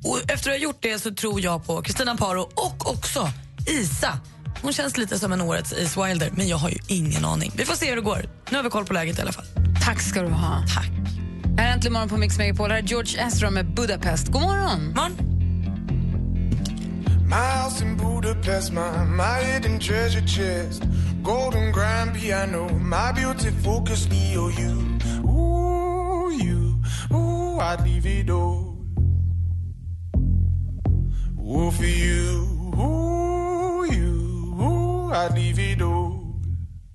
Och 0.04 0.20
efter 0.32 0.52
att 0.52 0.58
ha 0.58 0.64
gjort 0.64 0.82
det 0.82 1.00
så 1.00 1.14
tror 1.14 1.42
jag 1.42 1.66
på 1.66 1.82
Kristina 1.82 2.16
Paro 2.16 2.42
och 2.42 2.92
också 2.92 3.30
Isa. 3.68 4.20
Hon 4.64 4.74
känns 4.74 4.98
lite 4.98 5.20
som 5.20 5.32
en 5.34 5.42
årets 5.42 5.74
Ace 5.74 6.08
Wilder, 6.08 6.30
men 6.34 6.48
jag 6.48 6.58
har 6.58 6.70
ju 6.70 6.78
ingen 6.88 7.26
aning. 7.26 7.52
Vi 7.56 7.66
får 7.66 7.74
se 7.74 7.90
hur 7.90 7.96
det 7.96 8.02
går. 8.02 8.26
Nu 8.50 8.58
har 8.58 8.64
vi 8.64 8.70
koll 8.70 8.86
på 8.86 8.94
läget 8.94 9.20
i 9.20 9.22
alla 9.22 9.32
fall. 9.32 9.46
Tack 9.86 10.02
ska 10.02 10.22
du 10.22 10.30
ha. 10.30 10.64
Tack. 10.76 10.92
Här 11.58 11.68
är 11.68 11.74
Äntligen 11.74 11.94
morgon 11.94 12.10
på 12.10 12.18
Mix 12.18 12.38
Megapol. 12.38 12.72
Här 12.72 12.78
är 12.78 12.82
George 12.82 13.28
Ezra 13.28 13.50
med 13.50 13.74
Budapest. 13.74 14.28
God 14.28 14.42
morgon! 14.42 14.94
Morgon. 14.96 15.18
My 17.28 17.64
house 17.64 17.86
in 17.86 17.98
Budapest, 17.98 18.72
my, 18.72 18.82
my 19.06 19.44
hidden 19.44 19.80
treasure 19.80 20.28
chest. 20.28 20.84
Golden 21.24 21.72
grand 21.72 22.14
piano, 22.14 22.70
my 22.70 23.12
beauty 23.22 23.52
focus, 23.64 24.08
Leo, 24.10 24.50
you. 24.50 25.00
Ooh, 25.26 26.32
you. 26.44 26.82
Ooh, 27.12 27.60
I'd 27.60 27.82
leave 27.84 28.06
it 28.06 28.30
all. 28.30 28.78
Ooh, 31.40 31.72
for 31.72 31.86
you. 31.86 32.48
Ooh, 32.78 33.23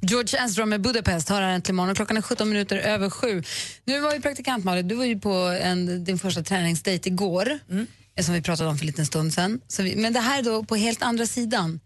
George 0.01 0.45
Ezra 0.45 0.67
med 0.67 0.81
Budapest 0.81 1.29
har 1.29 1.43
här 1.43 1.51
äntligen 1.51 1.77
morgon. 1.77 1.95
Klockan 1.95 2.17
är 2.17 2.23
17 2.23 2.49
minuter 2.49 2.77
över 2.77 3.11
sju. 3.11 3.43
Nu 3.85 4.01
var 4.01 4.15
ju 4.15 4.21
praktikant 4.21 4.65
Malin, 4.65 4.89
du 4.89 4.95
var 4.95 5.05
ju 5.05 5.19
på 5.19 5.35
en, 5.63 6.05
din 6.05 6.19
första 6.19 6.43
träningsdejt 6.43 7.09
igår, 7.09 7.59
eh, 8.17 8.25
som 8.25 8.35
vi 8.35 8.43
pratade 8.43 8.71
om 8.71 8.79
för 8.79 8.85
en 8.85 8.87
liten 8.87 9.07
stund 9.07 9.35
sedan. 9.35 9.61
Så 9.69 9.83
vi, 9.83 9.97
men 9.97 10.13
det 10.13 10.21
här 10.21 10.39
är 10.39 10.43
då 10.43 10.65
på 10.65 10.77
helt 10.77 11.03
andra 11.03 11.27
sidan. 11.27 11.81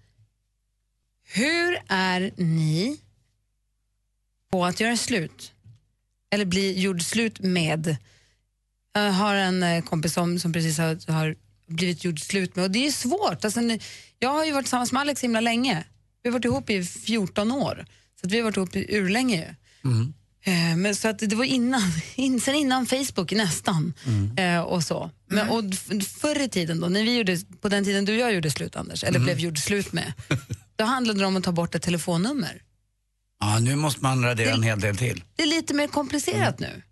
Hur 1.25 1.78
är 1.88 2.33
ni 2.37 3.00
på 4.50 4.64
att 4.64 4.80
göra 4.80 4.97
slut? 4.97 5.52
Eller 6.30 6.45
bli 6.45 6.80
gjord 6.80 7.02
slut 7.02 7.40
med? 7.40 7.97
Jag 8.92 9.12
har 9.12 9.35
en 9.35 9.62
eh, 9.62 9.85
kompis 9.85 10.12
som, 10.12 10.38
som 10.38 10.52
precis 10.52 10.78
har, 10.78 11.12
har 11.12 11.37
blivit 11.66 12.04
gjord 12.04 12.21
slut 12.21 12.57
med 12.57 12.64
och 12.64 12.71
det 12.71 12.87
är 12.87 12.90
svårt. 12.90 13.45
Alltså, 13.45 13.61
jag 14.18 14.28
har 14.28 14.45
ju 14.45 14.52
varit 14.52 14.64
tillsammans 14.64 14.92
med 14.92 15.00
Alex 15.00 15.25
himla 15.25 15.40
länge. 15.40 15.85
Vi 16.23 16.29
har 16.29 16.33
varit 16.33 16.45
ihop 16.45 16.71
i 16.71 16.85
14 16.85 17.52
år. 17.52 17.87
Så 18.21 18.26
att 18.26 18.33
vi 18.33 18.37
har 18.37 18.45
varit 18.45 18.57
ihop 18.57 18.76
i 18.76 18.97
urlänge 18.97 19.37
ju. 19.37 19.55
Eh, 20.45 20.76
Men 20.76 20.95
så 20.97 21.09
att 21.09 21.19
det 21.19 21.35
var 21.37 21.45
innan, 21.45 21.83
in, 22.14 22.41
sen 22.41 22.55
innan 22.55 22.87
Facebook 22.87 23.33
nästan. 23.33 23.93
Eh, 24.37 24.61
och 24.61 24.83
så. 24.85 25.11
Men, 25.29 25.49
och 25.49 25.64
förr 26.21 26.41
i 26.43 26.49
tiden 26.49 26.81
då, 26.81 26.88
när 26.88 27.02
vi 27.05 27.17
gjorde, 27.17 27.38
på 27.61 27.69
den 27.69 27.85
tiden 27.85 28.05
du 28.05 28.12
och 28.12 28.19
jag 28.21 28.35
gjorde 28.35 28.50
slut 28.50 28.76
Anders, 28.76 29.05
eller 29.05 29.19
blev 29.21 29.38
gjord 29.38 29.59
slut 29.59 29.93
med, 29.93 30.12
då 30.76 30.85
handlade 30.85 31.21
det 31.21 31.26
om 31.26 31.37
att 31.37 31.45
ta 31.45 31.52
bort 31.52 31.75
ett 31.75 31.83
telefonnummer. 31.83 32.62
Ja, 33.41 33.59
nu 33.59 33.76
måste 33.76 34.00
man 34.02 34.25
radera 34.25 34.55
en 34.55 34.62
hel 34.62 34.81
del 34.81 34.97
till. 34.97 35.25
Det 35.37 35.43
är 35.43 35.47
lite 35.47 35.75
mer 35.75 35.87
komplicerat 35.87 36.59
nu. 36.59 36.83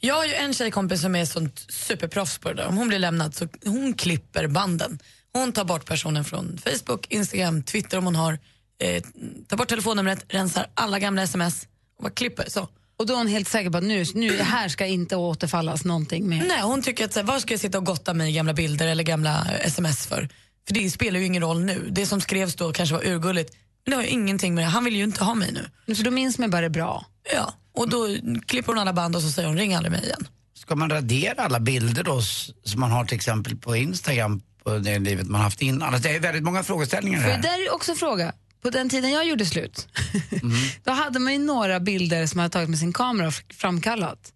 Jag 0.00 0.14
har 0.14 0.26
ju 0.26 0.34
en 0.34 0.54
tjejkompis 0.54 1.00
som 1.00 1.16
är 1.16 1.24
sånt 1.24 1.66
superproffs 1.68 2.38
på 2.38 2.48
det 2.48 2.54
där. 2.54 2.66
Om 2.66 2.76
hon 2.76 2.88
blir 2.88 2.98
lämnad 2.98 3.34
så 3.34 3.48
hon 3.64 3.94
klipper 3.94 4.46
banden. 4.46 4.98
Hon 5.32 5.52
tar 5.52 5.64
bort 5.64 5.84
personen 5.84 6.24
från 6.24 6.58
Facebook, 6.58 7.06
Instagram, 7.08 7.62
Twitter 7.62 7.98
om 7.98 8.04
hon 8.04 8.16
har. 8.16 8.38
Eh, 8.82 9.02
tar 9.48 9.56
bort 9.56 9.68
telefonnumret, 9.68 10.24
rensar 10.28 10.66
alla 10.74 10.98
gamla 10.98 11.22
sms 11.22 11.68
och 11.96 12.02
bara 12.02 12.10
klipper. 12.10 12.44
Så. 12.48 12.68
Och 12.98 13.06
då 13.06 13.12
är 13.12 13.18
hon 13.18 13.26
helt 13.26 13.48
säker 13.48 13.70
på 13.70 13.78
att 13.78 13.84
nu, 13.84 14.04
nu 14.14 14.36
det 14.36 14.44
här 14.44 14.68
ska 14.68 14.86
inte 14.86 15.16
återfallas 15.16 15.84
någonting 15.84 16.28
mer. 16.28 16.44
Nej, 16.48 16.62
hon 16.62 16.82
tycker 16.82 17.04
att 17.04 17.12
så 17.12 17.20
här, 17.20 17.26
vad 17.26 17.42
ska 17.42 17.54
jag 17.54 17.60
sitta 17.60 17.78
och 17.78 17.86
gotta 17.86 18.14
mig 18.14 18.30
i 18.30 18.32
gamla 18.32 18.52
bilder 18.52 18.88
eller 18.88 19.04
gamla 19.04 19.46
eh, 19.52 19.66
sms 19.66 20.06
för? 20.06 20.28
För 20.66 20.74
det 20.74 20.90
spelar 20.90 21.20
ju 21.20 21.26
ingen 21.26 21.42
roll 21.42 21.60
nu. 21.60 21.88
Det 21.90 22.06
som 22.06 22.20
skrevs 22.20 22.54
då 22.54 22.72
kanske 22.72 22.94
var 22.94 23.06
urgulligt. 23.06 23.56
Men 23.84 23.90
det 23.90 23.96
har 23.96 24.02
ju 24.02 24.08
ingenting 24.08 24.54
med 24.54 24.64
det. 24.64 24.68
Han 24.68 24.84
vill 24.84 24.96
ju 24.96 25.04
inte 25.04 25.24
ha 25.24 25.34
mig 25.34 25.52
nu. 25.86 25.94
För 25.94 26.04
då 26.04 26.10
minns 26.10 26.38
man 26.38 26.50
bara 26.50 26.60
det 26.60 26.70
bra. 26.70 27.06
Ja, 27.34 27.54
och 27.72 27.88
då 27.88 28.08
klipper 28.46 28.72
hon 28.72 28.78
alla 28.78 28.92
band 28.92 29.16
och 29.16 29.22
så 29.22 29.30
säger 29.30 29.48
hon 29.48 29.58
ring 29.58 29.74
aldrig 29.74 29.92
mig 29.92 30.04
igen. 30.04 30.28
Ska 30.54 30.76
man 30.76 30.90
radera 30.90 31.42
alla 31.42 31.60
bilder 31.60 32.04
då 32.04 32.22
som 32.64 32.80
man 32.80 32.90
har 32.90 33.04
till 33.04 33.16
exempel 33.16 33.56
på 33.56 33.76
Instagram 33.76 34.42
på 34.64 34.78
det 34.78 34.98
livet 34.98 35.26
man 35.26 35.40
haft 35.40 35.62
innan? 35.62 35.94
Alltså, 35.94 36.08
det 36.08 36.16
är 36.16 36.20
väldigt 36.20 36.42
många 36.42 36.62
frågeställningar 36.62 37.20
här. 37.20 37.36
det 37.36 37.42
där 37.42 37.66
är 37.66 37.74
också 37.74 37.90
en 37.90 37.96
fråga. 37.96 38.32
På 38.62 38.70
den 38.70 38.88
tiden 38.88 39.10
jag 39.10 39.26
gjorde 39.28 39.46
slut, 39.46 39.88
då 40.84 40.90
hade 40.92 41.18
man 41.18 41.32
ju 41.32 41.38
några 41.38 41.80
bilder 41.80 42.26
som 42.26 42.36
man 42.38 42.42
hade 42.42 42.52
tagit 42.52 42.68
med 42.68 42.78
sin 42.78 42.92
kamera 42.92 43.28
och 43.28 43.34
framkallat. 43.54 44.32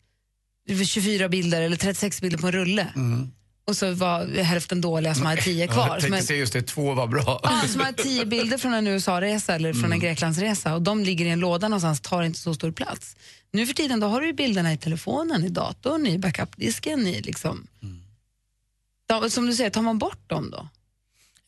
24 0.86 1.28
bilder 1.28 1.62
eller 1.62 1.76
36 1.76 2.20
bilder 2.20 2.38
på 2.38 2.46
en 2.46 2.52
rulle. 2.52 2.86
Och 3.66 3.76
så 3.76 3.92
var 3.92 4.42
hälften 4.42 4.80
dåliga 4.80 5.14
som 5.14 5.26
hade 5.26 5.42
10 5.42 5.66
kvar. 5.68 5.88
Jag 5.88 6.00
tänkte 6.00 6.22
säga 6.22 6.38
just 6.38 6.52
det, 6.52 6.62
två 6.62 6.94
var 6.94 7.06
bra. 7.06 7.40
Ja, 7.42 7.62
som 7.68 7.80
har 7.80 7.92
tio 7.92 8.26
bilder 8.34 8.58
från 8.58 8.74
en 8.74 8.86
USA-resa 8.86 9.54
eller 9.54 9.72
från 9.72 9.92
en 9.92 10.00
Greklandsresa 10.00 10.74
och 10.74 10.82
de 10.82 11.04
ligger 11.04 11.26
i 11.26 11.28
en 11.28 11.40
låda 11.40 11.68
någonstans, 11.68 12.00
tar 12.00 12.22
inte 12.22 12.38
så 12.38 12.54
stor 12.54 12.70
plats. 12.72 13.16
Nu 13.52 13.66
för 13.66 13.74
tiden 13.74 14.00
då 14.00 14.06
har 14.06 14.20
du 14.20 14.32
bilderna 14.32 14.72
i 14.72 14.76
telefonen, 14.76 15.44
i 15.44 15.48
datorn, 15.48 16.06
i 16.06 16.18
backupdisken, 16.18 17.06
i 17.06 17.22
liksom... 17.22 17.66
Ja, 19.06 19.30
som 19.30 19.46
du 19.46 19.54
säger, 19.54 19.70
tar 19.70 19.82
man 19.82 19.98
bort 19.98 20.28
dem 20.30 20.50
då? 20.50 20.68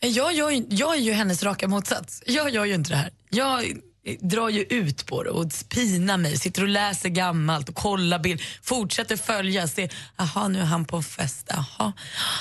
Jag, 0.00 0.34
jag, 0.34 0.64
jag 0.72 0.94
är 0.96 1.00
ju 1.00 1.12
hennes 1.12 1.42
raka 1.42 1.68
motsats. 1.68 2.22
Jag 2.26 2.50
gör 2.50 2.64
ju 2.64 2.75
inte 2.75 2.90
det 2.90 2.96
här. 2.96 3.10
Jag 3.30 3.76
drar 4.20 4.48
ju 4.48 4.62
ut 4.62 5.06
på 5.06 5.22
det 5.22 5.30
och 5.30 5.50
pinar 5.68 6.16
mig, 6.16 6.38
sitter 6.38 6.62
och 6.62 6.68
läser 6.68 7.08
gammalt 7.08 7.68
och 7.68 7.75
kollar 7.75 8.18
bild, 8.18 8.40
fortsätter 8.62 9.16
följa, 9.16 9.68
se, 9.68 9.88
jaha 10.16 10.48
nu 10.48 10.60
är 10.60 10.64
han 10.64 10.84
på 10.84 10.96
en 10.96 11.02
fest, 11.02 11.46
jaha. 11.48 11.92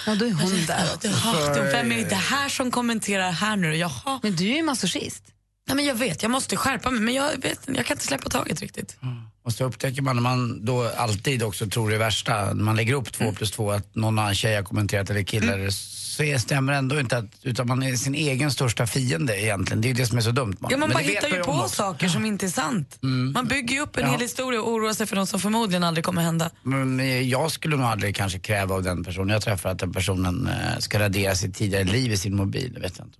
Ja, 0.05 0.15
då 0.15 0.25
är 0.25 0.31
hon 0.31 0.65
där. 0.67 0.89
Jaha, 1.03 1.53
vem 1.71 1.91
är 1.91 2.09
det 2.09 2.15
här 2.15 2.49
som 2.49 2.71
kommenterar 2.71 3.31
här 3.31 3.55
nu? 3.55 3.75
Jaha. 3.75 4.19
Men 4.23 4.35
du 4.35 4.51
är 4.51 4.55
ju 4.55 4.63
masochist. 4.63 5.23
Nej, 5.67 5.75
men 5.75 5.85
jag 5.85 5.95
vet, 5.95 6.21
jag 6.21 6.31
måste 6.31 6.55
skärpa 6.55 6.91
mig 6.91 6.99
men 7.01 7.13
jag, 7.13 7.41
vet, 7.41 7.59
jag 7.67 7.85
kan 7.85 7.95
inte 7.95 8.05
släppa 8.05 8.29
taget 8.29 8.61
riktigt. 8.61 8.97
Och 9.43 9.53
så 9.53 9.63
upptäcker 9.63 10.01
man 10.01 10.15
när 10.15 10.23
man 10.23 10.65
då 10.65 10.91
alltid 10.97 11.43
också 11.43 11.67
tror 11.69 11.89
det 11.89 11.97
värsta, 11.97 12.45
när 12.45 12.63
man 12.63 12.75
lägger 12.75 12.93
upp 12.93 13.11
två 13.13 13.31
plus 13.31 13.51
två 13.51 13.71
att 13.71 13.95
någon 13.95 14.19
annan 14.19 14.35
tjej 14.35 14.55
har 14.55 14.63
kommenterat 14.63 15.09
eller 15.09 15.23
killar, 15.23 15.69
så 15.69 16.23
är- 16.23 16.37
stämmer 16.37 16.73
ändå 16.73 16.99
inte 16.99 17.17
att, 17.17 17.25
utan 17.41 17.67
man 17.67 17.83
är 17.83 17.95
sin 17.95 18.15
egen 18.15 18.51
största 18.51 18.87
fiende 18.87 19.41
egentligen. 19.41 19.81
Det 19.81 19.87
är 19.87 19.89
ju 19.89 19.95
det 19.95 20.05
som 20.05 20.17
är 20.17 20.21
så 20.21 20.31
dumt. 20.31 20.55
Ja, 20.61 20.67
man 20.69 20.79
Men 20.79 20.89
bara 20.89 20.99
hittar 20.99 21.27
ju 21.27 21.33
man 21.35 21.43
på 21.45 21.51
också. 21.51 21.75
saker 21.75 22.07
som 22.07 22.25
inte 22.25 22.45
är 22.45 22.49
sant. 22.49 22.97
Man 23.33 23.47
bygger 23.47 23.75
ju 23.75 23.81
upp 23.81 23.97
en 23.97 24.03
Ja. 24.05 24.11
hel 24.11 24.19
historia 24.21 24.61
och 24.61 24.71
oroar 24.71 24.93
sig 24.93 25.05
för 25.07 25.15
något 25.15 25.29
som 25.29 25.39
förmodligen 25.39 25.83
aldrig 25.83 26.05
kommer 26.05 26.21
hända. 26.21 26.49
Men 26.63 26.99
eh, 26.99 27.21
jag 27.21 27.51
skulle 27.51 27.75
nog 27.77 27.85
aldrig 27.85 28.15
kanske 28.15 28.39
kräva 28.39 28.75
av 28.75 28.83
den 28.83 29.03
personen 29.03 29.29
jag 29.29 29.41
träffar 29.41 29.69
att 29.69 29.79
den 29.79 29.93
personen 29.93 30.47
eh, 30.47 30.79
ska 30.79 30.99
radera 30.99 31.35
sitt 31.35 31.55
tidigare 31.55 31.83
liv 31.83 32.11
i 32.11 32.17
sin 32.17 32.35
mobil. 32.35 32.71
Det 32.73 32.79
vet 32.79 32.97
jag 32.97 33.07
inte. 33.07 33.17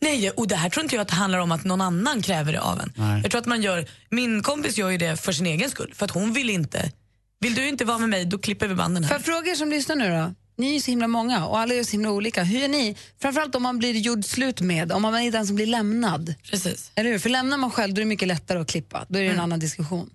Nej, 0.00 0.30
och 0.30 0.48
det 0.48 0.56
här 0.56 0.70
tror 0.70 0.82
inte 0.84 0.94
jag 0.94 1.02
att 1.02 1.08
det 1.08 1.14
handlar 1.14 1.38
om 1.38 1.52
att 1.52 1.64
någon 1.64 1.80
annan 1.80 2.22
kräver 2.22 2.52
det 2.52 2.60
av 2.60 2.80
en. 2.80 2.92
Nej. 2.96 3.20
Jag 3.22 3.30
tror 3.30 3.40
att 3.40 3.46
man 3.46 3.62
gör, 3.62 3.86
min 4.10 4.42
kompis 4.42 4.78
gör 4.78 4.90
ju 4.90 4.98
det 4.98 5.16
för 5.16 5.32
sin 5.32 5.46
egen 5.46 5.70
skull, 5.70 5.92
för 5.94 6.04
att 6.04 6.10
hon 6.10 6.32
vill 6.32 6.50
inte. 6.50 6.92
Vill 7.40 7.54
du 7.54 7.68
inte 7.68 7.84
vara 7.84 7.98
med 7.98 8.08
mig, 8.08 8.24
då 8.24 8.38
klipper 8.38 8.68
vi 8.68 8.74
banden 8.74 9.04
här. 9.04 9.12
jag 9.12 9.22
fråga 9.22 9.50
er 9.50 9.54
som 9.54 9.70
lyssnar 9.70 9.96
nu 9.96 10.10
då? 10.10 10.34
Ni 10.58 10.76
är 10.76 10.80
så 10.80 10.90
himla 10.90 11.08
många 11.08 11.46
och 11.46 11.58
alla 11.58 11.74
är 11.74 11.84
så 11.84 11.92
himla 11.92 12.10
olika. 12.10 12.42
Hur 12.42 12.58
gör 12.58 12.68
ni? 12.68 12.96
Framförallt 13.20 13.54
om 13.54 13.62
man 13.62 13.78
blir 13.78 13.94
gjord 13.94 14.24
slut 14.24 14.60
med, 14.60 14.92
om 14.92 15.02
man 15.02 15.14
är 15.14 15.32
den 15.32 15.46
som 15.46 15.56
blir 15.56 15.66
lämnad. 15.66 16.34
Precis. 16.50 16.92
Eller 16.94 17.10
hur? 17.10 17.18
För 17.18 17.30
lämnar 17.30 17.56
man 17.56 17.70
själv 17.70 17.94
då 17.94 17.98
är 17.98 18.04
det 18.04 18.08
mycket 18.08 18.28
lättare 18.28 18.58
att 18.58 18.68
klippa. 18.68 19.06
Då 19.08 19.18
är 19.18 19.22
det 19.22 19.28
en 19.28 19.40
annan 19.40 19.60
diskussion. 19.60 20.10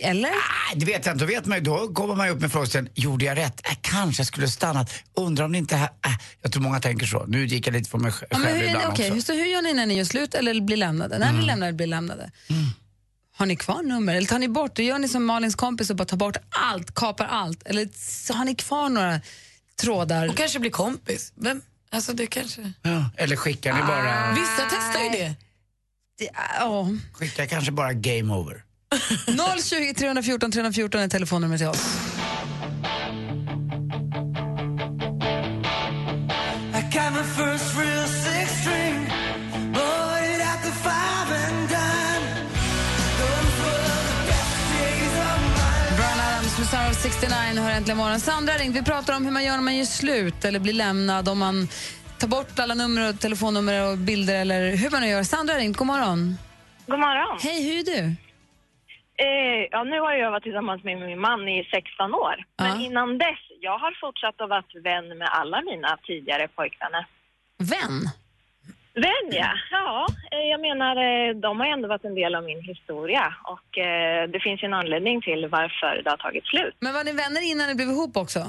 Eller? 0.00 0.30
Nej, 0.30 0.76
det 0.76 0.86
vet 0.86 1.06
jag 1.06 1.14
inte. 1.14 1.24
Då, 1.24 1.28
vet 1.32 1.46
man, 1.46 1.58
ju- 1.58 1.64
då 1.64 1.88
kommer 1.88 2.14
man 2.14 2.26
ju 2.26 2.32
upp 2.32 2.40
med 2.40 2.52
frågeställningen, 2.52 2.92
gjorde 2.96 3.24
jag 3.24 3.38
rätt? 3.38 3.60
Äh, 3.66 3.72
kanske 3.80 4.24
skulle 4.24 4.48
stannat. 4.48 4.90
Undrar 5.16 5.44
om 5.44 5.52
det 5.52 5.58
inte 5.58 5.76
här... 5.76 5.88
Äh, 6.06 6.12
jag 6.42 6.52
tror 6.52 6.62
många 6.62 6.80
tänker 6.80 7.06
så. 7.06 7.24
Nu 7.26 7.46
gick 7.46 7.66
jag 7.66 7.72
lite 7.72 7.90
för 7.90 7.98
mig 7.98 8.10
sj- 8.10 8.24
Ja, 8.30 8.36
själv 8.36 8.44
men 8.50 8.56
hur, 8.60 8.68
ibland 8.68 8.86
okej, 8.92 9.10
också. 9.12 9.22
så 9.22 9.32
hur 9.32 9.46
gör 9.46 9.62
ni 9.62 9.72
när 9.72 9.86
ni 9.86 9.94
gör 9.94 10.04
slut 10.04 10.34
eller 10.34 10.60
blir 10.60 10.76
lämnade? 10.76 11.18
När 11.18 11.32
ni 11.32 11.42
lämnar 11.46 11.72
blir 11.72 11.86
lämnade? 11.86 12.30
Har 13.36 13.46
ni 13.46 13.56
kvar 13.56 13.82
nummer 13.82 14.14
eller 14.14 14.28
tar 14.28 14.38
ni 14.38 14.48
bort 14.48 14.76
det? 14.76 14.84
Gör 14.84 14.98
ni 14.98 15.08
som 15.08 15.24
Malins 15.24 15.54
kompis 15.54 15.90
och 15.90 15.96
bara 15.96 16.04
tar 16.04 16.16
bort 16.16 16.36
allt, 16.50 16.94
kapar 16.94 17.26
allt? 17.26 17.62
Eller 17.66 17.88
så 18.26 18.34
har 18.34 18.44
ni 18.44 18.54
kvar 18.54 18.88
några 18.88 19.20
trådar? 19.80 20.28
Och 20.28 20.36
kanske 20.36 20.58
bli 20.58 20.70
kompis. 20.70 21.32
Vem? 21.36 21.60
Alltså 21.90 22.12
det 22.12 22.26
kanske... 22.26 22.72
Ja, 22.82 23.10
eller 23.16 23.36
skickar 23.36 23.72
ni 23.72 23.80
bara... 23.82 24.32
Vissa 24.32 24.62
testar 24.70 25.00
ju 25.04 25.10
det. 25.10 25.34
Det, 26.18 26.28
ja. 26.58 26.88
Skickar 27.12 27.46
kanske 27.46 27.72
bara 27.72 27.92
game 27.92 28.32
over. 28.34 28.63
020 29.62 29.94
314 29.94 30.50
314 30.52 31.00
är 31.00 31.08
telefonnumret 31.08 31.60
till 31.60 31.68
oss. 31.68 31.98
Days 44.74 45.14
of 45.18 45.40
my 45.58 45.96
Brian 45.96 46.20
Adams 46.20 46.58
med 46.58 46.68
Summer 46.68 46.90
of 46.90 46.96
69 47.02 47.62
hör 47.62 47.70
äntligen 47.70 47.98
morgon. 47.98 48.20
Sandra 48.20 48.52
ringt. 48.54 48.76
Vi 48.76 48.82
pratar 48.82 49.16
om 49.16 49.24
hur 49.24 49.32
man 49.32 49.44
gör 49.44 49.52
när 49.52 49.62
man 49.62 49.76
gör 49.76 49.84
slut 49.84 50.44
eller 50.44 50.58
blir 50.58 50.72
lämnad, 50.72 51.28
om 51.28 51.38
man 51.38 51.68
tar 52.18 52.28
bort 52.28 52.58
alla 52.58 52.74
nummer 52.74 53.08
och 53.08 53.20
telefonnummer 53.20 53.90
och 53.90 53.98
bilder 53.98 54.34
eller 54.34 54.76
hur 54.76 54.90
man 54.90 55.00
nu 55.00 55.08
gör. 55.08 55.22
Sandra 55.22 55.54
ringt. 55.54 55.76
God 55.76 55.86
morgon. 55.86 56.38
God 56.86 56.98
morgon. 56.98 57.38
Hej, 57.42 57.62
hur 57.64 57.78
är 57.78 57.84
du? 58.02 58.14
Eh, 59.16 59.68
ja, 59.70 59.84
nu 59.84 60.00
har 60.00 60.12
jag 60.14 60.30
varit 60.30 60.42
tillsammans 60.42 60.84
med 60.84 60.98
min 61.00 61.20
man 61.20 61.48
i 61.48 61.64
16 61.70 62.14
år. 62.14 62.44
Men 62.58 62.80
Ja. 62.80 62.86
innan 62.86 63.18
dess, 63.18 63.38
jag 63.60 63.78
har 63.78 63.96
fortsatt 64.00 64.40
att 64.40 64.48
vara 64.48 64.64
vän 64.82 65.18
med 65.18 65.28
alla 65.32 65.62
mina 65.62 65.98
tidigare 66.06 66.48
pojkvänner. 66.48 67.06
Vän? 67.58 68.00
Vän, 68.94 69.28
ja. 69.30 69.52
Ja, 69.70 70.06
eh, 70.32 70.38
jag 70.38 70.60
menar, 70.60 70.96
eh, 70.96 71.34
de 71.34 71.60
har 71.60 71.66
ändå 71.66 71.88
varit 71.88 72.04
en 72.04 72.14
del 72.14 72.34
av 72.34 72.44
min 72.44 72.60
historia. 72.62 73.34
Och 73.44 73.78
eh, 73.78 74.28
det 74.28 74.40
finns 74.40 74.62
en 74.62 74.74
anledning 74.74 75.20
till 75.22 75.46
varför 75.48 76.00
det 76.04 76.10
har 76.10 76.16
tagit 76.16 76.46
slut. 76.46 76.74
Men 76.78 76.94
var 76.94 77.04
ni 77.04 77.12
vänner 77.12 77.50
innan 77.50 77.66
ni 77.68 77.74
blev 77.74 77.88
ihop 77.88 78.16
också? 78.16 78.40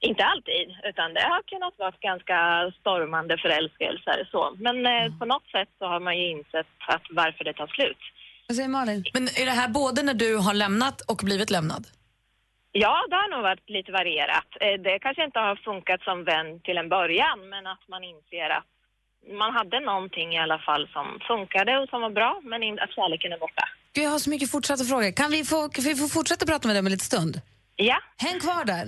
Inte 0.00 0.24
alltid, 0.24 0.76
utan 0.84 1.14
det 1.14 1.20
har 1.22 1.42
kunnat 1.42 1.78
vara 1.78 1.92
ganska 2.00 2.38
stormande 2.80 3.38
förälskelser. 3.38 4.28
Så. 4.30 4.56
Men 4.58 4.86
eh, 4.86 5.18
på 5.18 5.24
något 5.24 5.46
sätt 5.52 5.68
så 5.78 5.86
har 5.86 6.00
man 6.00 6.18
ju 6.18 6.30
insett 6.30 6.66
att 6.86 7.02
varför 7.10 7.44
det 7.44 7.52
tar 7.52 7.66
slut. 7.66 7.98
Vad 8.48 8.56
säger 8.56 8.68
Malin? 8.68 9.04
Men 9.14 9.24
är 9.28 9.46
det 9.46 9.56
här 9.60 9.68
både 9.68 10.02
när 10.02 10.14
du 10.14 10.36
har 10.36 10.54
lämnat 10.54 11.00
och 11.00 11.16
blivit 11.28 11.50
lämnad? 11.50 11.86
Ja, 12.72 12.94
det 13.10 13.16
har 13.22 13.30
nog 13.34 13.42
varit 13.42 13.64
lite 13.76 13.92
varierat. 13.92 14.48
Eh, 14.64 14.74
Det 14.86 14.98
kanske 15.06 15.22
inte 15.28 15.38
har 15.46 15.56
funkat 15.68 16.00
som 16.08 16.16
vän 16.32 16.48
till 16.66 16.76
en 16.82 16.88
början, 16.96 17.38
men 17.52 17.62
att 17.72 17.84
man 17.94 18.02
inser 18.12 18.50
att 18.58 18.68
man 19.42 19.50
hade 19.58 19.80
någonting 19.80 20.28
i 20.36 20.38
alla 20.44 20.58
fall 20.68 20.84
som 20.96 21.06
funkade 21.30 21.72
och 21.80 21.88
som 21.92 22.00
var 22.06 22.10
bra, 22.20 22.32
men 22.50 22.58
att 22.84 22.92
kärleken 22.98 23.32
är 23.36 23.38
borta. 23.46 23.64
Gud, 23.94 24.04
jag 24.04 24.10
har 24.10 24.18
så 24.18 24.30
mycket 24.30 24.50
fortsatta 24.50 24.84
frågor. 24.84 25.10
Kan 25.20 25.30
vi 25.30 25.44
få, 25.44 25.68
kan 25.68 25.84
vi 25.84 25.94
få 26.02 26.08
fortsätta 26.08 26.46
prata 26.46 26.64
med 26.68 26.74
dig 26.74 26.80
om 26.80 26.86
en 26.86 26.92
liten 26.96 27.10
stund? 27.14 27.40
Ja, 27.76 27.98
Häng 28.16 28.40
kvar 28.40 28.64
där. 28.64 28.86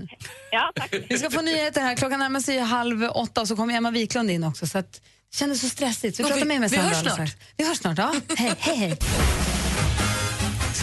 ja 0.51 0.73
tack. 0.75 0.91
Vi 1.11 1.19
ska 1.19 1.31
få 1.31 1.41
nyheter 1.41 1.81
här. 1.81 1.97
Klockan 1.97 2.19
närmar 2.19 2.41
sig 2.41 2.59
halv 2.59 3.03
åtta 3.05 3.41
och 3.41 3.49
så 3.49 3.57
kommer 3.57 3.75
Emma 3.77 3.91
Wiklund 3.91 4.31
in 4.31 4.45
också. 4.45 4.67
Så 4.67 4.79
att, 4.79 4.93
det 5.31 5.37
kändes 5.37 5.61
så 5.61 5.69
stressigt. 5.69 6.21
Vi 6.21 6.25
pratar 6.25 6.41
vi- 6.41 6.45
med 6.45 6.61
vi 6.61 6.69
Sandra 6.69 6.85
hörs 6.89 6.97
alldeles 6.99 7.15
snart. 7.17 7.31
Vi 7.57 7.69
hörs 7.69 7.79
snart. 7.79 7.99
Ja. 7.99 8.13
Hej, 8.37 8.53
hej, 8.59 8.77
hej. 8.77 8.97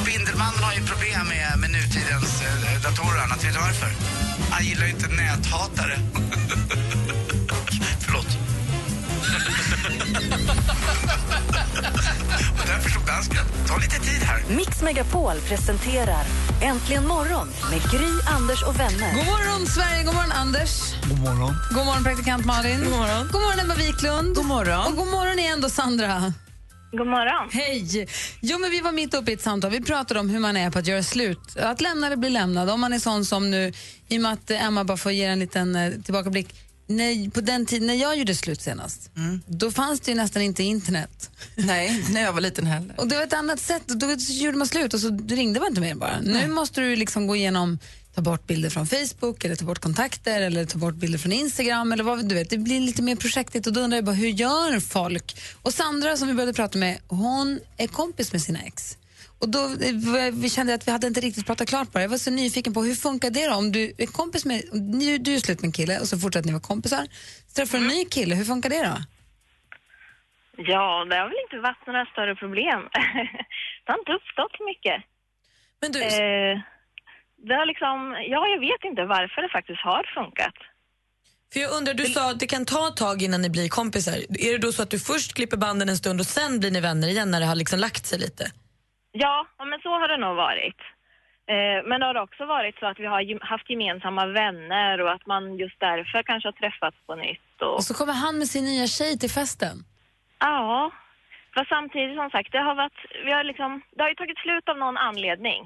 Spindelmannen 0.08 0.64
har 0.64 0.74
ju 0.74 0.82
problem 0.86 1.28
med, 1.28 1.60
med 1.60 1.72
nutidens 1.72 2.42
eh, 2.42 2.82
datorer 2.82 3.18
och 3.18 3.24
annat. 3.24 3.44
Vet 3.44 3.54
du 3.54 3.60
varför? 3.60 3.90
Han 4.52 4.66
gillar 4.66 4.86
ju 4.86 4.92
inte 4.92 5.08
näthatare. 5.08 6.00
Förlåt. 8.00 8.28
och 12.60 12.66
därför 12.68 12.90
slog 12.90 13.06
dansken. 13.06 13.46
Ta 13.68 13.78
lite 13.78 14.00
tid 14.00 14.22
här. 14.22 14.44
Mix 14.50 14.82
Megapol 14.82 15.36
presenterar 15.48 16.26
Äntligen 16.62 17.08
morgon 17.08 17.50
med 17.72 17.82
Gry, 17.92 18.12
Anders 18.38 18.64
och 18.64 18.80
vänner. 18.80 19.14
God 19.16 19.26
morgon, 19.26 19.68
Sverige. 19.68 20.04
God 20.04 20.14
morgon, 20.14 20.32
Anders. 20.32 20.94
God 21.04 21.20
morgon. 21.20 21.56
God 21.74 21.86
morgon, 21.86 22.04
praktikant 22.04 22.46
Malin. 22.46 22.80
God 22.84 22.92
morgon, 22.92 23.30
god 23.32 23.42
morgon 23.42 23.60
Emma 23.60 23.76
Wiklund. 23.76 24.36
God 24.36 24.46
morgon. 24.46 24.86
Och 24.88 24.96
god 24.96 25.08
morgon 25.08 25.40
igen 25.40 25.62
då, 25.62 25.70
Sandra. 25.70 26.34
God 26.92 27.08
morgon. 27.08 27.50
Hej! 27.52 28.08
Jo, 28.42 28.60
men 28.60 28.72
vi 28.72 28.82
var 28.82 28.92
mitt 28.92 29.14
uppe 29.14 29.32
i 29.32 29.34
ett 29.34 29.42
samtal. 29.42 29.72
Vi 29.72 29.82
pratade 29.82 30.20
om 30.20 30.30
hur 30.30 30.40
man 30.40 30.58
är 30.58 30.72
på 30.72 30.80
att 30.80 30.88
göra 30.88 31.04
slut. 31.04 31.58
Att 31.60 31.82
lämna 31.82 32.08
eller 32.08 32.16
bli 32.16 32.30
lämnad. 32.30 32.70
Om 32.70 32.80
man 32.82 32.94
är 32.94 33.00
sån 33.00 33.26
som 33.26 33.52
nu, 33.52 33.74
i 34.08 34.18
och 34.18 34.22
med 34.22 34.34
att 34.34 34.52
Emma 34.52 34.84
bara 34.84 34.98
får 34.98 35.12
ge 35.12 35.24
en 35.24 35.40
liten 35.40 35.76
eh, 35.76 35.94
tillbakablick. 36.06 36.56
När, 36.90 37.30
på 37.30 37.42
den 37.42 37.66
tiden 37.66 37.88
när 37.88 37.94
jag 37.94 38.18
gjorde 38.18 38.36
slut 38.36 38.62
senast, 38.62 39.12
då 39.46 39.72
fanns 39.72 40.00
det 40.00 40.12
ju 40.12 40.18
nästan 40.18 40.42
inte 40.42 40.64
internet. 40.64 41.30
Nej, 41.56 42.04
när 42.10 42.22
jag 42.22 42.34
var 42.34 42.42
liten 42.42 42.68
heller. 42.68 42.96
Och 42.98 43.08
det 43.08 43.16
var 43.16 43.24
ett 43.24 43.34
annat 43.34 43.60
sätt. 43.60 43.88
Då 43.88 44.08
gjorde 44.30 44.58
man 44.58 44.68
slut 44.68 44.94
och 44.94 45.00
så 45.00 45.20
ringde 45.30 45.60
man 45.60 45.70
inte 45.70 45.82
mer 45.82 45.96
bara. 45.96 46.20
Nu 46.22 46.48
måste 46.48 46.82
du 46.82 46.96
liksom 46.96 47.28
gå 47.28 47.36
igenom, 47.36 47.80
ta 48.18 48.22
bort 48.22 48.48
bilder 48.48 48.70
från 48.70 48.88
Facebook 48.88 49.46
eller 49.46 49.56
ta 49.56 49.66
bort 49.66 49.80
kontakter 49.80 50.42
eller 50.42 50.66
ta 50.66 50.78
bort 50.78 50.96
bilder 50.96 51.20
från 51.20 51.32
Instagram 51.32 51.92
eller 51.92 52.04
vad 52.04 52.30
du 52.30 52.36
vet. 52.36 52.50
Det 52.50 52.58
blir 52.58 52.80
lite 52.80 53.02
mer 53.02 53.16
projektigt 53.16 53.68
och 53.68 53.74
då 53.74 53.80
undrar 53.80 53.98
jag 53.98 54.06
bara 54.06 54.16
hur 54.16 54.28
gör 54.28 54.80
folk? 54.80 55.28
Och 55.64 55.74
Sandra 55.74 56.18
som 56.18 56.28
vi 56.28 56.34
började 56.34 56.54
prata 56.54 56.78
med, 56.78 56.98
hon 57.08 57.60
är 57.78 57.88
kompis 57.88 58.34
med 58.34 58.42
sina 58.42 58.60
ex. 58.60 58.98
Och 59.42 59.50
då 59.50 59.60
eh, 59.60 60.34
vi 60.44 60.50
kände 60.50 60.74
att 60.74 60.88
vi 60.88 60.92
hade 60.92 61.08
inte 61.08 61.22
riktigt 61.22 61.46
pratat 61.46 61.68
klart 61.68 61.92
på 61.92 61.98
det. 61.98 62.04
Jag 62.04 62.10
var 62.10 62.18
så 62.18 62.32
nyfiken 62.32 62.74
på 62.74 62.84
hur 62.84 62.96
funkar 62.96 63.30
det 63.30 63.48
då? 63.48 63.56
Om 63.56 63.72
du 63.72 63.94
är 63.98 64.06
kompis 64.06 64.46
med, 64.46 64.62
du, 64.72 65.18
du 65.18 65.36
är 65.36 65.40
slut 65.40 65.62
med 65.62 65.68
en 65.68 65.72
kille 65.72 66.00
och 66.00 66.08
så 66.08 66.18
fortsätter 66.18 66.48
ni 66.48 66.54
vara 66.54 66.70
kompisar. 66.72 67.04
Så 67.48 67.54
träffar 67.56 67.78
du 67.78 67.84
en 67.84 67.90
ny 67.90 68.06
kille, 68.06 68.36
hur 68.36 68.46
funkar 68.46 68.70
det 68.70 68.84
då? 68.92 68.98
Ja, 70.72 71.06
det 71.10 71.16
har 71.16 71.28
väl 71.30 71.44
inte 71.46 71.58
varit 71.70 71.88
några 71.88 72.06
större 72.06 72.36
problem. 72.36 72.80
det 73.84 73.90
har 73.92 74.00
inte 74.00 74.14
uppstått 74.20 74.56
mycket. 74.70 74.98
Men 75.82 75.92
du, 75.92 76.00
Eh, 76.02 76.58
det 77.48 77.56
har 77.56 77.66
liksom, 77.66 77.98
ja, 78.34 78.42
jag 78.54 78.60
vet 78.60 78.84
inte 78.90 79.04
varför 79.06 79.42
det 79.42 79.50
faktiskt 79.58 79.82
har 79.82 80.04
funkat. 80.18 80.54
för 81.54 81.60
jag 81.60 81.72
undrar, 81.78 81.94
du 81.94 82.06
sa 82.06 82.32
att 82.32 82.40
det 82.40 82.48
kan 82.48 82.66
ta 82.66 82.88
ett 82.88 82.98
tag 82.98 83.22
innan 83.22 83.42
ni 83.42 83.50
blir 83.50 83.70
kompisar. 83.70 84.14
Är 84.48 84.52
det 84.52 84.58
då 84.68 84.72
så 84.72 84.82
att 84.84 84.90
du 84.96 85.00
först 85.00 85.34
klipper 85.38 85.58
banden 85.58 85.90
en 85.90 85.98
stund 85.98 86.20
och 86.20 86.26
sen 86.26 86.60
blir 86.60 86.72
ni 86.72 86.82
vänner 86.82 87.08
igen 87.08 87.32
när 87.32 87.40
det 87.40 87.46
har 87.46 87.56
liksom 87.56 87.80
lagt 87.80 88.06
sig 88.06 88.20
lite? 88.20 88.44
Ja, 89.12 89.36
men 89.70 89.80
så 89.84 89.90
har 89.90 90.08
det 90.08 90.18
nog 90.18 90.36
varit. 90.36 90.80
Eh, 91.54 91.80
Men 91.90 92.00
det 92.00 92.06
har 92.06 92.16
också 92.28 92.46
varit 92.46 92.76
så 92.80 92.86
att 92.86 93.00
vi 93.00 93.06
har 93.06 93.46
haft 93.52 93.70
gemensamma 93.70 94.26
vänner 94.26 95.02
och 95.04 95.12
att 95.16 95.26
man 95.26 95.44
just 95.64 95.80
därför 95.80 96.24
kanske 96.24 96.48
har 96.48 96.54
träffats 96.64 96.98
på 97.08 97.16
nytt. 97.16 97.56
Och... 97.62 97.76
Och 97.78 97.84
så 97.84 97.94
kommer 97.94 98.14
han 98.14 98.38
med 98.38 98.48
sin 98.48 98.66
nya 98.66 98.88
tjej 98.88 99.20
till 99.20 99.30
festen. 99.40 99.76
Ja, 100.40 100.92
fast 101.56 101.70
samtidigt 101.70 102.18
som 102.18 102.30
sagt, 102.30 102.52
det 102.52 102.60
har, 102.68 102.76
varit, 102.76 103.00
vi 103.26 103.32
har 103.32 103.44
liksom, 103.44 103.82
det 103.96 104.02
har 104.04 104.10
ju 104.10 104.16
tagit 104.16 104.38
slut 104.38 104.70
av 104.70 104.78
någon 104.78 104.98
anledning. 104.98 105.62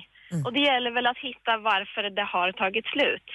Och 0.45 0.53
det 0.53 0.59
gäller 0.59 0.91
väl 0.91 1.07
att 1.07 1.17
hitta 1.17 1.57
varför 1.57 2.03
det 2.17 2.23
har 2.35 2.51
tagit 2.51 2.85
slut. 2.85 3.29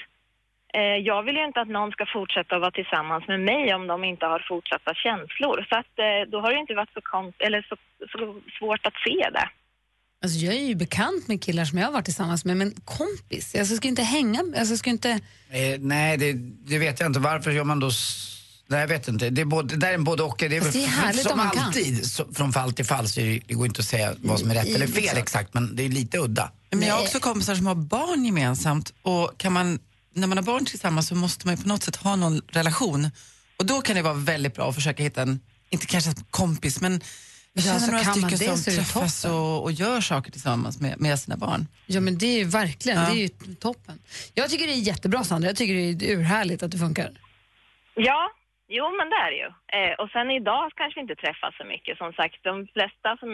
Eh, 0.75 0.97
jag 1.11 1.23
vill 1.23 1.37
ju 1.37 1.45
inte 1.45 1.61
att 1.61 1.69
någon 1.69 1.91
ska 1.93 2.05
fortsätta 2.19 2.55
att 2.55 2.61
vara 2.61 2.71
tillsammans 2.71 3.29
med 3.29 3.41
mig 3.41 3.75
om 3.75 3.87
de 3.87 4.05
inte 4.05 4.26
har 4.26 4.45
fortsatta 4.49 4.95
känslor. 4.95 5.67
Så 5.69 5.75
att 5.81 5.95
eh, 6.07 6.31
då 6.33 6.41
har 6.41 6.53
det 6.53 6.59
inte 6.61 6.75
varit 6.75 6.93
så, 6.95 7.00
konst, 7.00 7.41
eller 7.47 7.61
så, 7.69 7.76
så 8.12 8.19
svårt 8.59 8.87
att 8.87 8.95
se 9.07 9.31
det. 9.37 9.49
Alltså 10.23 10.38
jag 10.47 10.55
är 10.55 10.67
ju 10.73 10.75
bekant 10.75 11.29
med 11.29 11.43
killar 11.45 11.65
som 11.65 11.79
jag 11.79 11.87
har 11.87 11.93
varit 11.93 12.05
tillsammans 12.05 12.45
med, 12.45 12.57
men 12.57 12.71
kompis. 12.99 13.55
Alltså 13.55 13.73
jag 13.73 13.79
ska 13.79 13.88
inte 13.88 14.03
hänga 14.03 14.41
alltså 14.41 14.73
jag 14.73 14.79
ska 14.79 14.91
inte... 14.91 15.11
Eh, 15.50 15.76
nej, 15.81 16.17
det, 16.17 16.33
det 16.71 16.79
vet 16.79 17.00
jag 17.00 17.09
inte. 17.09 17.21
Varför 17.21 17.50
gör 17.50 17.65
man 17.65 17.81
då... 17.81 17.87
s- 17.87 18.33
Nej, 18.68 18.80
jag 18.80 18.88
vet 18.88 19.08
inte. 19.08 19.30
Det 19.30 19.40
är, 19.40 19.44
både, 19.44 19.68
det 19.68 19.76
där 19.76 19.88
är 19.90 19.94
en 19.94 20.04
både 20.04 20.23
och. 20.23 20.35
Det 20.38 20.44
är, 20.46 20.49
det 20.73 20.85
är 20.85 20.87
härligt 20.87 21.23
som 21.23 21.32
om 21.32 21.38
man 21.38 21.50
kan. 21.50 21.64
alltid, 21.64 22.06
så, 22.11 22.25
från 22.35 22.52
fall 22.52 22.73
till 22.73 22.85
fall, 22.85 23.08
så 23.08 23.20
är 23.20 23.25
det, 23.26 23.40
det 23.46 23.54
går 23.54 23.66
inte 23.66 23.80
att 23.80 23.87
säga 23.87 24.14
vad 24.18 24.40
som 24.40 24.50
är 24.50 24.54
rätt 24.54 24.66
eller 24.75 24.87
fel 24.87 25.16
exakt, 25.16 25.54
men 25.54 25.76
det 25.76 25.82
är 25.82 25.88
lite 25.88 26.18
udda. 26.18 26.52
Men 26.70 26.82
jag 26.82 26.94
har 26.94 27.02
också 27.02 27.20
kompisar 27.20 27.54
som 27.54 27.66
har 27.66 27.75
barn 27.75 28.25
gemensamt 28.25 28.92
och 29.02 29.38
kan 29.38 29.52
man, 29.52 29.78
när 30.14 30.26
man 30.26 30.38
har 30.38 30.42
barn 30.44 30.64
tillsammans 30.64 31.08
så 31.08 31.14
måste 31.14 31.46
man 31.46 31.56
ju 31.56 31.62
på 31.62 31.68
något 31.68 31.82
sätt 31.82 31.96
ha 31.96 32.16
någon 32.16 32.40
relation. 32.49 33.11
Och 33.58 33.66
då 33.66 33.80
kan 33.80 33.96
det 33.96 34.02
vara 34.02 34.14
väldigt 34.14 34.54
bra 34.54 34.68
att 34.68 34.75
försöka 34.75 35.02
hitta 35.02 35.23
en, 35.23 35.40
inte 35.70 35.87
kanske 35.87 36.11
en 36.11 36.16
kompis, 36.30 36.80
men 36.80 36.92
jag 36.92 37.00
Ja, 37.52 37.62
känner 37.62 37.80
så 37.80 37.87
några 37.87 38.04
kan 38.04 38.12
stycken 38.14 38.38
det 38.38 38.56
som 38.56 38.75
träffas 38.75 39.23
toppen. 39.23 39.37
och, 39.38 39.62
och 39.62 39.73
gör 39.73 40.00
saker 40.00 40.32
tillsammans 40.32 40.80
med, 40.80 41.00
med 41.00 41.20
sina 41.20 41.37
barn. 41.37 41.66
Ja 41.87 42.00
men 42.00 42.18
det 42.18 42.26
är 42.26 42.38
ju 42.38 42.44
verkligen, 42.44 42.99
Ja. 43.02 43.08
det 43.11 43.16
är 43.18 43.23
ju 43.23 43.54
toppen. 43.54 43.99
Jag 44.35 44.50
tycker 44.50 44.66
det 44.66 44.73
är 44.73 44.76
jättebra 44.76 45.25
Sandra, 45.25 45.49
jag 45.49 45.56
tycker 45.56 45.75
det 45.75 46.11
är 46.11 46.16
urhärligt 46.18 46.62
att 46.62 46.70
det 46.70 46.78
funkar. 46.78 47.11
Ja, 47.94 48.30
jo 48.78 48.85
men 48.99 49.06
det 49.12 49.18
är 49.26 49.30
det 49.32 49.38
ju. 49.44 49.50
Eh, 49.76 49.92
och 50.02 50.08
sen 50.14 50.26
idag 50.40 50.62
kanske 50.80 50.94
vi 50.99 51.02
inte 51.06 51.18
träffas 51.25 51.52
så 51.61 51.64
mycket. 51.73 51.94
Som 52.02 52.11
sagt, 52.20 52.37
de 52.50 52.54
flesta 52.75 53.08
som 53.23 53.30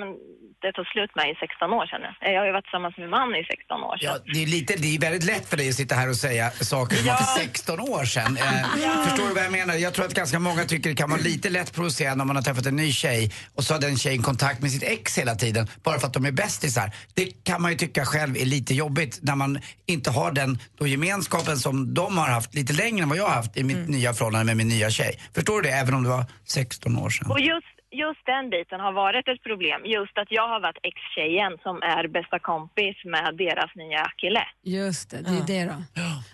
det 0.62 0.72
tog 0.76 0.86
slut 0.94 1.12
med 1.18 1.26
i 1.32 1.34
16 1.40 1.72
år 1.78 1.86
sedan. 1.90 2.02
Eh, 2.24 2.32
Jag 2.34 2.40
har 2.40 2.46
ju 2.50 2.52
varit 2.58 2.64
tillsammans 2.68 2.94
med 2.96 3.02
min 3.06 3.10
man 3.18 3.30
i 3.42 3.44
16 3.44 3.82
år 3.90 3.96
Ja, 4.00 4.12
sedan. 4.14 4.22
det, 4.34 4.40
är 4.44 4.46
lite, 4.56 4.72
det 4.84 4.88
är 4.96 4.98
väldigt 5.08 5.26
lätt 5.32 5.46
för 5.50 5.56
dig 5.60 5.68
att 5.68 5.74
sitta 5.82 5.94
här 6.02 6.08
och 6.14 6.16
säga 6.26 6.44
saker 6.50 6.96
som 6.96 7.06
var 7.06 7.16
för 7.22 7.30
16 7.40 7.80
år 7.94 8.04
sedan. 8.14 8.32
Eh, 8.44 9.02
Förstår 9.06 9.26
du 9.28 9.34
vad 9.38 9.44
jag 9.48 9.52
menar? 9.60 9.74
Jag 9.86 9.92
tror 9.94 10.04
att 10.08 10.14
ganska 10.22 10.38
många 10.48 10.62
tycker 10.64 10.90
det 10.90 10.96
kan 11.02 11.10
vara 11.10 11.20
lite 11.20 11.48
lätt 11.58 11.70
provocerande 11.78 12.22
om 12.22 12.26
man 12.30 12.36
har 12.40 12.42
träffat 12.48 12.66
en 12.66 12.76
ny 12.76 12.92
tjej 12.92 13.22
och 13.56 13.64
så 13.64 13.74
har 13.74 13.80
den 13.80 13.96
tjejen 13.96 14.22
kontakt 14.22 14.58
med 14.62 14.70
sitt 14.70 14.82
ex 14.82 15.18
hela 15.18 15.34
tiden 15.34 15.64
bara 15.84 15.98
för 16.00 16.06
att 16.06 16.14
de 16.14 16.24
är 16.26 16.32
bästisar. 16.32 16.90
Det 17.14 17.44
kan 17.44 17.62
man 17.62 17.70
ju 17.70 17.76
tycka 17.76 18.04
själv 18.04 18.36
är 18.36 18.44
lite 18.56 18.74
jobbigt 18.74 19.18
när 19.22 19.36
man 19.36 19.58
inte 19.86 20.10
har 20.10 20.32
den 20.32 20.58
då 20.78 20.86
gemenskapen 20.86 21.56
som 21.56 21.94
de 21.94 22.18
har 22.18 22.28
haft 22.28 22.54
lite 22.54 22.72
längre 22.72 23.02
än 23.02 23.08
vad 23.08 23.18
jag 23.18 23.24
har 23.24 23.34
haft 23.34 23.56
i 23.56 23.64
mitt 23.64 23.88
nya 23.88 24.14
förhållande 24.14 24.44
med 24.46 24.56
min 24.56 24.68
nya 24.68 24.90
tjej. 24.90 25.18
Förstår 25.34 25.62
du 25.62 25.68
det? 25.68 25.74
Även 25.74 25.94
om 25.94 26.02
det 26.02 26.08
var 26.08 26.24
16 26.44 26.98
år 26.98 27.10
sedan. 27.10 27.30
Och 27.30 27.40
just, 27.40 27.74
just 27.90 28.22
den 28.26 28.50
biten 28.50 28.80
har 28.80 28.92
varit 28.92 29.28
ett 29.28 29.42
problem. 29.42 29.80
Just 29.84 30.18
att 30.18 30.30
jag 30.30 30.48
har 30.48 30.60
varit 30.60 30.80
ex-tjejen 30.82 31.52
som 31.62 31.76
är 31.82 32.08
bästa 32.08 32.38
kompis 32.38 32.96
med 33.04 33.36
deras 33.44 33.70
nya 33.82 34.04
kille. 34.16 34.44
Just 34.78 35.10
det, 35.10 35.20
det 35.22 35.36
är 35.42 35.46
det 35.46 35.64
då. 35.72 35.76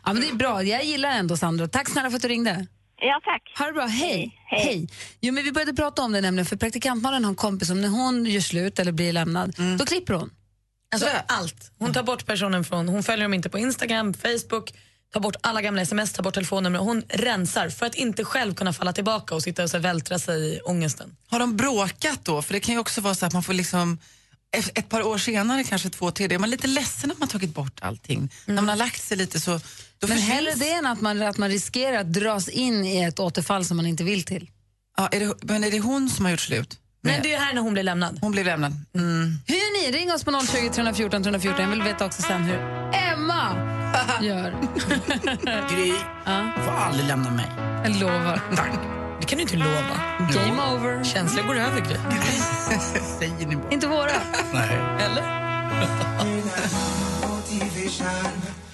Ja. 0.05 0.13
men 0.13 0.21
det 0.23 0.29
är 0.29 0.35
bra, 0.45 0.63
jag 0.63 0.85
gillar 0.85 1.11
ändå 1.11 1.37
Sandra. 1.37 1.69
Tack 1.69 1.89
snälla 1.89 2.11
för 2.11 2.17
att 2.17 2.23
du 2.23 2.29
ringde. 2.29 2.67
Ja, 3.01 3.21
tack. 3.25 3.43
Ha 3.59 3.67
det 3.67 3.73
bra, 3.73 3.87
hej. 3.87 4.41
Hej. 4.47 4.65
hej. 4.65 4.89
Jo, 5.21 5.35
men 5.35 5.45
vi 5.45 5.53
började 5.53 5.75
prata 5.75 6.03
om 6.03 6.13
det 6.13 6.21
nämligen, 6.21 6.47
för 6.47 6.57
praktikantmannen 6.57 7.25
har 7.25 7.31
en 7.31 7.37
kompis 7.37 7.69
som 7.69 7.81
när 7.81 7.89
hon 7.89 8.27
gör 8.27 8.41
slut 8.41 8.79
eller 8.79 8.93
blir 8.93 9.13
lämnad, 9.13 9.55
då 9.79 9.85
klipper 9.87 10.15
hon. 10.15 10.31
Alltså 10.93 11.09
allt. 11.27 11.73
Hon 11.79 11.93
tar 11.93 12.03
bort 12.03 12.27
personen 12.27 12.65
från, 12.65 12.89
hon 12.89 13.03
följer 13.03 13.25
dem 13.25 13.35
inte 13.35 13.51
på 13.51 13.59
Instagram, 13.59 14.15
Facebook, 14.15 14.73
tar 15.13 15.21
bort 15.21 15.37
alla 15.41 15.63
gamla 15.63 15.83
sms, 15.83 16.13
tar 16.13 16.23
bort 16.23 16.35
telefonnummer. 16.35 16.79
Hon 16.79 17.03
rensar 17.09 17.69
för 17.69 17.87
att 17.87 17.95
inte 17.95 18.25
själv 18.25 18.55
kunna 18.55 18.73
falla 18.73 18.93
tillbaka 18.93 19.35
och 19.35 19.43
sitta 19.43 19.63
och 19.63 19.71
så 19.71 19.79
vältra 19.79 20.19
sig 20.19 20.55
i 20.55 20.61
ångesten. 20.61 21.17
Har 21.29 21.39
de 21.39 21.57
bråkat 21.57 22.25
då? 22.25 22.43
För 22.43 22.53
det 22.55 22.61
kan 22.61 22.75
ju 22.75 22.79
också 22.81 23.01
vara 23.01 23.15
så 23.15 23.27
att 23.27 23.33
man 23.33 23.43
får 23.43 23.53
liksom 23.53 23.99
ett 24.75 24.89
par 24.89 25.03
år 25.03 25.19
senare, 25.19 25.65
kanske 25.65 25.91
två, 25.91 26.11
tre, 26.11 26.35
är 26.35 26.39
man 26.39 26.51
lite 26.51 26.67
ledsen 26.67 27.11
att 27.11 27.19
man 27.19 27.29
tagit 27.29 27.55
bort 27.55 27.79
allting. 27.83 28.31
När 28.47 28.55
man 28.55 28.69
har 28.69 28.77
lagt 28.77 29.03
sig 29.03 29.17
lite 29.17 29.41
så... 29.41 29.51
Då 29.51 29.61
Men 30.07 30.09
försvinns- 30.19 30.33
hellre 30.33 30.53
det 30.57 30.71
än 30.73 30.87
att 30.87 31.01
man, 31.01 31.23
att 31.23 31.39
man 31.39 31.49
riskerar 31.49 31.97
att 32.01 32.13
dras 32.13 32.49
in 32.49 32.85
i 32.85 33.03
ett 33.03 33.19
återfall 33.19 33.65
som 33.65 33.77
man 33.77 33.87
inte 33.87 34.05
vill 34.05 34.25
till. 34.25 34.51
Ja, 34.97 35.09
är 35.13 35.21
det, 35.21 35.35
men 35.43 35.65
är 35.65 35.71
det 35.71 35.81
hon 35.81 36.11
som 36.11 36.25
har 36.25 36.33
gjort 36.33 36.41
slut? 36.41 36.79
Nej, 37.03 37.21
det 37.23 37.35
är 37.35 37.39
här 37.39 37.55
när 37.55 37.63
hon 37.63 37.73
blir 37.73 37.83
lämnad. 37.83 38.19
Hon 38.21 38.33
blev 38.33 38.47
lämnad. 38.47 38.73
Mm. 38.95 39.39
Hur 39.47 39.55
gör 39.55 39.91
ni? 39.93 39.99
Ring 39.99 40.13
oss 40.13 40.25
på 40.25 40.31
020 40.47 40.71
314 40.75 41.23
314. 41.23 41.61
Jag 41.63 41.71
vill 41.71 41.83
veta 41.83 42.07
också 42.07 42.23
sen 42.23 42.43
hur 42.43 42.59
Emma 43.13 43.78
gör. 44.21 44.51
Gry, 45.75 45.93
får 46.65 46.73
aldrig 46.73 47.07
lämna 47.07 47.31
mig. 47.31 47.47
Jag 47.85 48.01
lovar. 48.01 48.41
Tack. 48.57 48.71
Det 49.21 49.27
kan 49.27 49.37
du 49.37 49.43
inte 49.43 49.57
lova. 49.57 50.01
Game 50.35 50.63
over. 50.63 51.05
Känslor 51.05 51.43
går 51.43 51.57
över, 51.57 51.81
Gry. 51.81 51.97
Säger 53.19 53.47
ni 53.47 53.57
bara. 53.57 53.71
Inte 53.71 53.87
våra. 53.87 54.13
Nej. 54.55 54.79
Eller? 55.01 55.39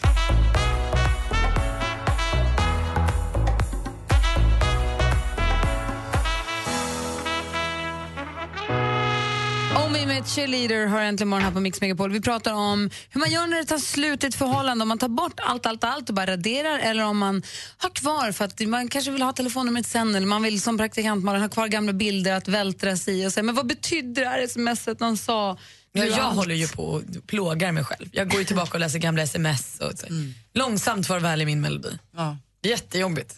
med 10.15 10.27
Cheerleader 10.29 10.87
har 10.87 11.01
äntligen 11.01 11.29
morgon 11.29 11.45
här 11.45 11.51
på 11.53 11.61
Mix 11.61 11.81
Megapol. 11.81 12.11
Vi 12.11 12.21
pratar 12.21 12.53
om 12.53 12.91
hur 13.11 13.21
man 13.21 13.31
gör 13.31 13.47
när 13.47 13.57
det 13.57 13.65
tar 13.65 13.79
slut 13.79 14.25
i 14.25 14.27
ett 14.27 14.35
förhållande. 14.35 14.83
Om 14.83 14.89
man 14.89 14.99
tar 14.99 15.09
bort 15.09 15.41
allt, 15.41 15.67
allt, 15.67 15.85
allt 15.85 16.09
och 16.09 16.15
bara 16.15 16.27
raderar 16.27 16.79
eller 16.79 17.05
om 17.05 17.19
man 17.19 17.43
har 17.79 17.91
kvar 17.91 18.33
för 18.33 18.45
att 18.45 18.61
man 18.61 18.89
kanske 18.89 19.11
vill 19.11 19.23
ha 19.23 19.33
telefonnumret 19.33 19.87
sen 19.87 20.15
eller 20.15 20.27
man 20.27 20.43
vill 20.43 20.61
som 20.61 20.79
praktikant 20.79 21.25
man 21.25 21.41
ha 21.41 21.49
kvar 21.49 21.69
gamla 21.69 21.93
bilder 21.93 22.33
att 22.33 22.49
vältra 22.49 22.97
sig 22.97 23.23
i 23.23 23.27
och 23.27 23.33
säga 23.33 23.45
men 23.45 23.55
vad 23.55 23.67
betydde 23.67 24.21
det 24.21 24.29
här 24.29 24.47
smset 24.47 25.01
någon 25.01 25.17
sa? 25.17 25.59
Ja, 25.93 26.03
Nu 26.05 26.09
jag 26.11 26.19
allt. 26.19 26.37
håller 26.37 26.55
ju 26.55 26.69
på 26.69 26.85
och 26.85 27.03
plågar 27.27 27.73
mig 27.73 27.85
själv. 27.85 28.09
Jag 28.13 28.31
går 28.31 28.39
ju 28.39 28.45
tillbaka 28.45 28.73
och 28.73 28.81
läser 28.81 28.99
gamla 28.99 29.23
sms. 29.23 29.81
Och 29.81 29.99
så. 29.99 30.07
Långsamt 30.55 31.07
farväl 31.07 31.43
i 31.43 31.47
min 31.47 31.61
melodi. 31.61 31.99
Ja. 32.17 32.37
Jättejobbigt. 32.63 33.37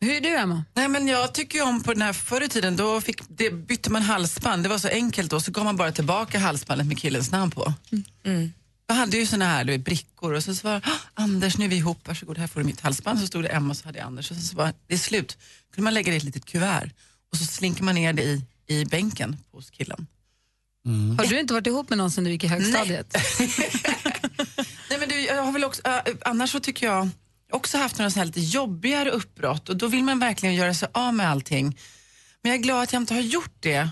Hur 0.00 0.12
är 0.16 0.20
du 0.20 0.28
Emma? 0.36 0.64
Nej, 0.74 0.88
men 0.88 1.08
jag 1.08 1.34
tycker 1.34 1.58
ju 1.58 1.64
om 1.64 1.82
på 1.82 1.92
den 1.92 2.02
här 2.02 2.12
förr 2.12 2.40
i 2.42 2.48
tiden, 2.48 2.76
då 2.76 3.00
fick, 3.00 3.20
det, 3.28 3.50
bytte 3.50 3.90
man 3.90 4.02
halsband. 4.02 4.62
Det 4.62 4.68
var 4.68 4.78
så 4.78 4.88
enkelt 4.88 5.30
då, 5.30 5.40
så 5.40 5.50
gav 5.50 5.64
man 5.64 5.76
bara 5.76 5.92
tillbaka 5.92 6.38
halsbandet 6.38 6.86
med 6.86 6.98
killens 6.98 7.30
namn 7.30 7.50
på. 7.50 7.74
Jag 8.86 8.94
hade 8.94 9.16
ju 9.16 9.26
såna 9.26 9.44
här 9.44 9.64
du 9.64 9.72
vet, 9.72 9.84
brickor 9.84 10.32
och 10.32 10.44
så, 10.44 10.54
så 10.54 10.68
var 10.68 10.74
det, 10.74 10.80
"Ah, 10.84 11.22
Anders 11.22 11.58
nu 11.58 11.64
är 11.64 11.68
vi 11.68 11.76
ihop, 11.76 11.98
varsågod 12.08 12.38
här 12.38 12.46
får 12.46 12.60
du 12.60 12.66
mitt 12.66 12.80
halsband. 12.80 13.20
Så 13.20 13.26
stod 13.26 13.42
det 13.44 13.48
Emma 13.48 13.70
och 13.70 13.76
så 13.76 13.84
hade 13.84 13.98
jag 13.98 14.06
Anders 14.06 14.30
och 14.30 14.36
så, 14.36 14.42
så 14.42 14.56
var 14.56 14.72
det 14.86 14.94
är 14.94 14.98
slut. 14.98 15.38
kunde 15.74 15.84
man 15.84 15.94
lägga 15.94 16.10
det 16.10 16.14
i 16.14 16.16
ett 16.16 16.24
litet 16.24 16.44
kuvert 16.44 16.90
och 17.32 17.38
så 17.38 17.44
slinker 17.44 17.82
man 17.82 17.94
ner 17.94 18.12
det 18.12 18.22
i, 18.22 18.44
i 18.66 18.84
bänken 18.84 19.36
hos 19.52 19.70
killen. 19.70 20.06
Har 21.18 21.26
du 21.26 21.40
inte 21.40 21.54
varit 21.54 21.66
ihop 21.66 21.88
med 21.88 21.98
någon 21.98 22.10
sen 22.10 22.24
du 22.24 22.30
gick 22.30 22.44
i 22.44 22.46
högstadiet? 22.46 23.16
Nej, 24.90 24.98
men 25.00 25.08
du, 25.08 25.20
jag 25.20 25.42
har 25.42 25.52
väl 25.52 25.64
också, 25.64 25.82
äh, 25.84 26.00
annars 26.24 26.50
så 26.52 26.60
tycker 26.60 26.86
jag 26.86 27.08
också 27.52 27.78
haft 27.78 27.98
några 27.98 28.10
så 28.10 28.18
här 28.18 28.26
lite 28.26 28.40
jobbigare 28.40 29.10
uppbrott 29.10 29.68
och 29.68 29.76
då 29.76 29.86
vill 29.86 30.04
man 30.04 30.18
verkligen 30.18 30.54
göra 30.54 30.74
sig 30.74 30.88
av 30.92 31.14
med 31.14 31.28
allting. 31.28 31.78
Men 32.42 32.50
jag 32.52 32.58
är 32.58 32.62
glad 32.62 32.82
att 32.82 32.92
jag 32.92 33.02
inte 33.02 33.14
har 33.14 33.20
gjort 33.20 33.56
det. 33.60 33.88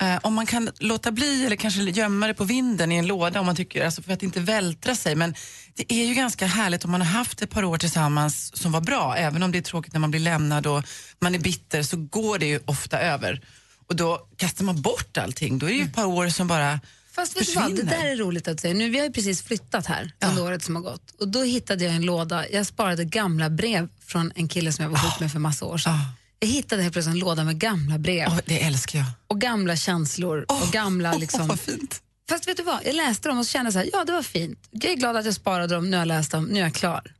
Eh, 0.00 0.18
om 0.22 0.34
man 0.34 0.46
kan 0.46 0.70
låta 0.78 1.12
bli 1.12 1.46
eller 1.46 1.56
kanske 1.56 1.82
gömma 1.82 2.26
det 2.26 2.34
på 2.34 2.44
vinden 2.44 2.92
i 2.92 2.96
en 2.96 3.06
låda 3.06 3.40
om 3.40 3.46
man 3.46 3.56
tycker, 3.56 3.84
alltså 3.84 4.02
för 4.02 4.12
att 4.12 4.22
inte 4.22 4.40
vältra 4.40 4.94
sig. 4.94 5.14
Men 5.14 5.34
det 5.74 5.92
är 5.92 6.04
ju 6.04 6.14
ganska 6.14 6.46
härligt 6.46 6.84
om 6.84 6.90
man 6.90 7.00
har 7.00 7.08
haft 7.08 7.42
ett 7.42 7.50
par 7.50 7.64
år 7.64 7.78
tillsammans 7.78 8.56
som 8.56 8.72
var 8.72 8.80
bra. 8.80 9.16
Även 9.16 9.42
om 9.42 9.52
det 9.52 9.58
är 9.58 9.62
tråkigt 9.62 9.92
när 9.92 10.00
man 10.00 10.10
blir 10.10 10.20
lämnad 10.20 10.66
och 10.66 10.82
man 11.18 11.34
är 11.34 11.38
bitter 11.38 11.82
så 11.82 11.96
går 11.96 12.38
det 12.38 12.46
ju 12.46 12.60
ofta 12.64 13.00
över. 13.00 13.40
Och 13.86 13.96
då 13.96 14.28
kastar 14.36 14.64
man 14.64 14.82
bort 14.82 15.18
allting. 15.18 15.58
Då 15.58 15.66
är 15.66 15.70
det 15.70 15.76
ju 15.76 15.84
ett 15.84 15.94
par 15.94 16.04
år 16.04 16.28
som 16.28 16.46
bara 16.46 16.80
Fast 17.14 17.36
vet 17.36 17.46
du 17.46 17.54
vad, 17.54 17.76
det 17.76 17.82
där 17.82 18.04
är 18.04 18.16
roligt 18.16 18.48
att 18.48 18.60
säga. 18.60 18.74
Nu, 18.74 18.90
vi 18.90 18.98
har 18.98 19.06
ju 19.06 19.12
precis 19.12 19.42
flyttat 19.42 19.86
här 19.86 20.12
under 20.24 20.42
året 20.44 20.64
som 20.64 20.76
har 20.76 20.82
gått. 20.82 21.10
Och 21.20 21.28
då 21.28 21.42
hittade 21.42 21.84
jag 21.84 21.94
en 21.94 22.02
låda, 22.02 22.48
jag 22.48 22.66
sparade 22.66 23.04
gamla 23.04 23.50
brev 23.50 23.88
från 24.00 24.32
en 24.34 24.48
kille 24.48 24.72
som 24.72 24.82
jag 24.82 24.90
var 24.90 24.98
ihop 24.98 25.20
med 25.20 25.32
för 25.32 25.38
massa 25.38 25.64
år 25.64 25.78
sedan. 25.78 25.98
Jag 26.38 26.48
hittade 26.48 26.82
helt 26.82 26.92
plötsligt 26.92 27.14
en 27.14 27.18
låda 27.20 27.44
med 27.44 27.58
gamla 27.58 27.98
brev. 27.98 28.28
Åh, 28.28 28.38
det 28.46 28.62
älskar 28.62 28.98
jag. 28.98 29.08
Och 29.26 29.40
gamla 29.40 29.76
känslor 29.76 30.44
och 30.48 30.72
gamla 30.72 31.12
liksom... 31.18 31.58
fint. 31.58 32.00
Fast 32.28 32.48
vet 32.48 32.56
du 32.56 32.62
vad, 32.62 32.78
jag 32.84 32.94
läste 32.94 33.28
dem 33.28 33.38
och 33.38 33.46
så 33.46 33.50
kände 33.50 33.72
så 33.72 33.78
här, 33.78 33.90
ja 33.92 34.04
det 34.04 34.12
var 34.12 34.22
fint. 34.22 34.68
Jag 34.70 34.92
är 34.92 34.96
glad 34.96 35.16
att 35.16 35.24
jag 35.24 35.34
sparade 35.34 35.74
dem, 35.74 35.90
nu 35.90 35.96
har 35.96 36.00
jag 36.00 36.08
läst 36.08 36.30
dem, 36.30 36.44
nu 36.44 36.58
är 36.58 36.62
jag 36.62 36.74
klar. 36.74 37.14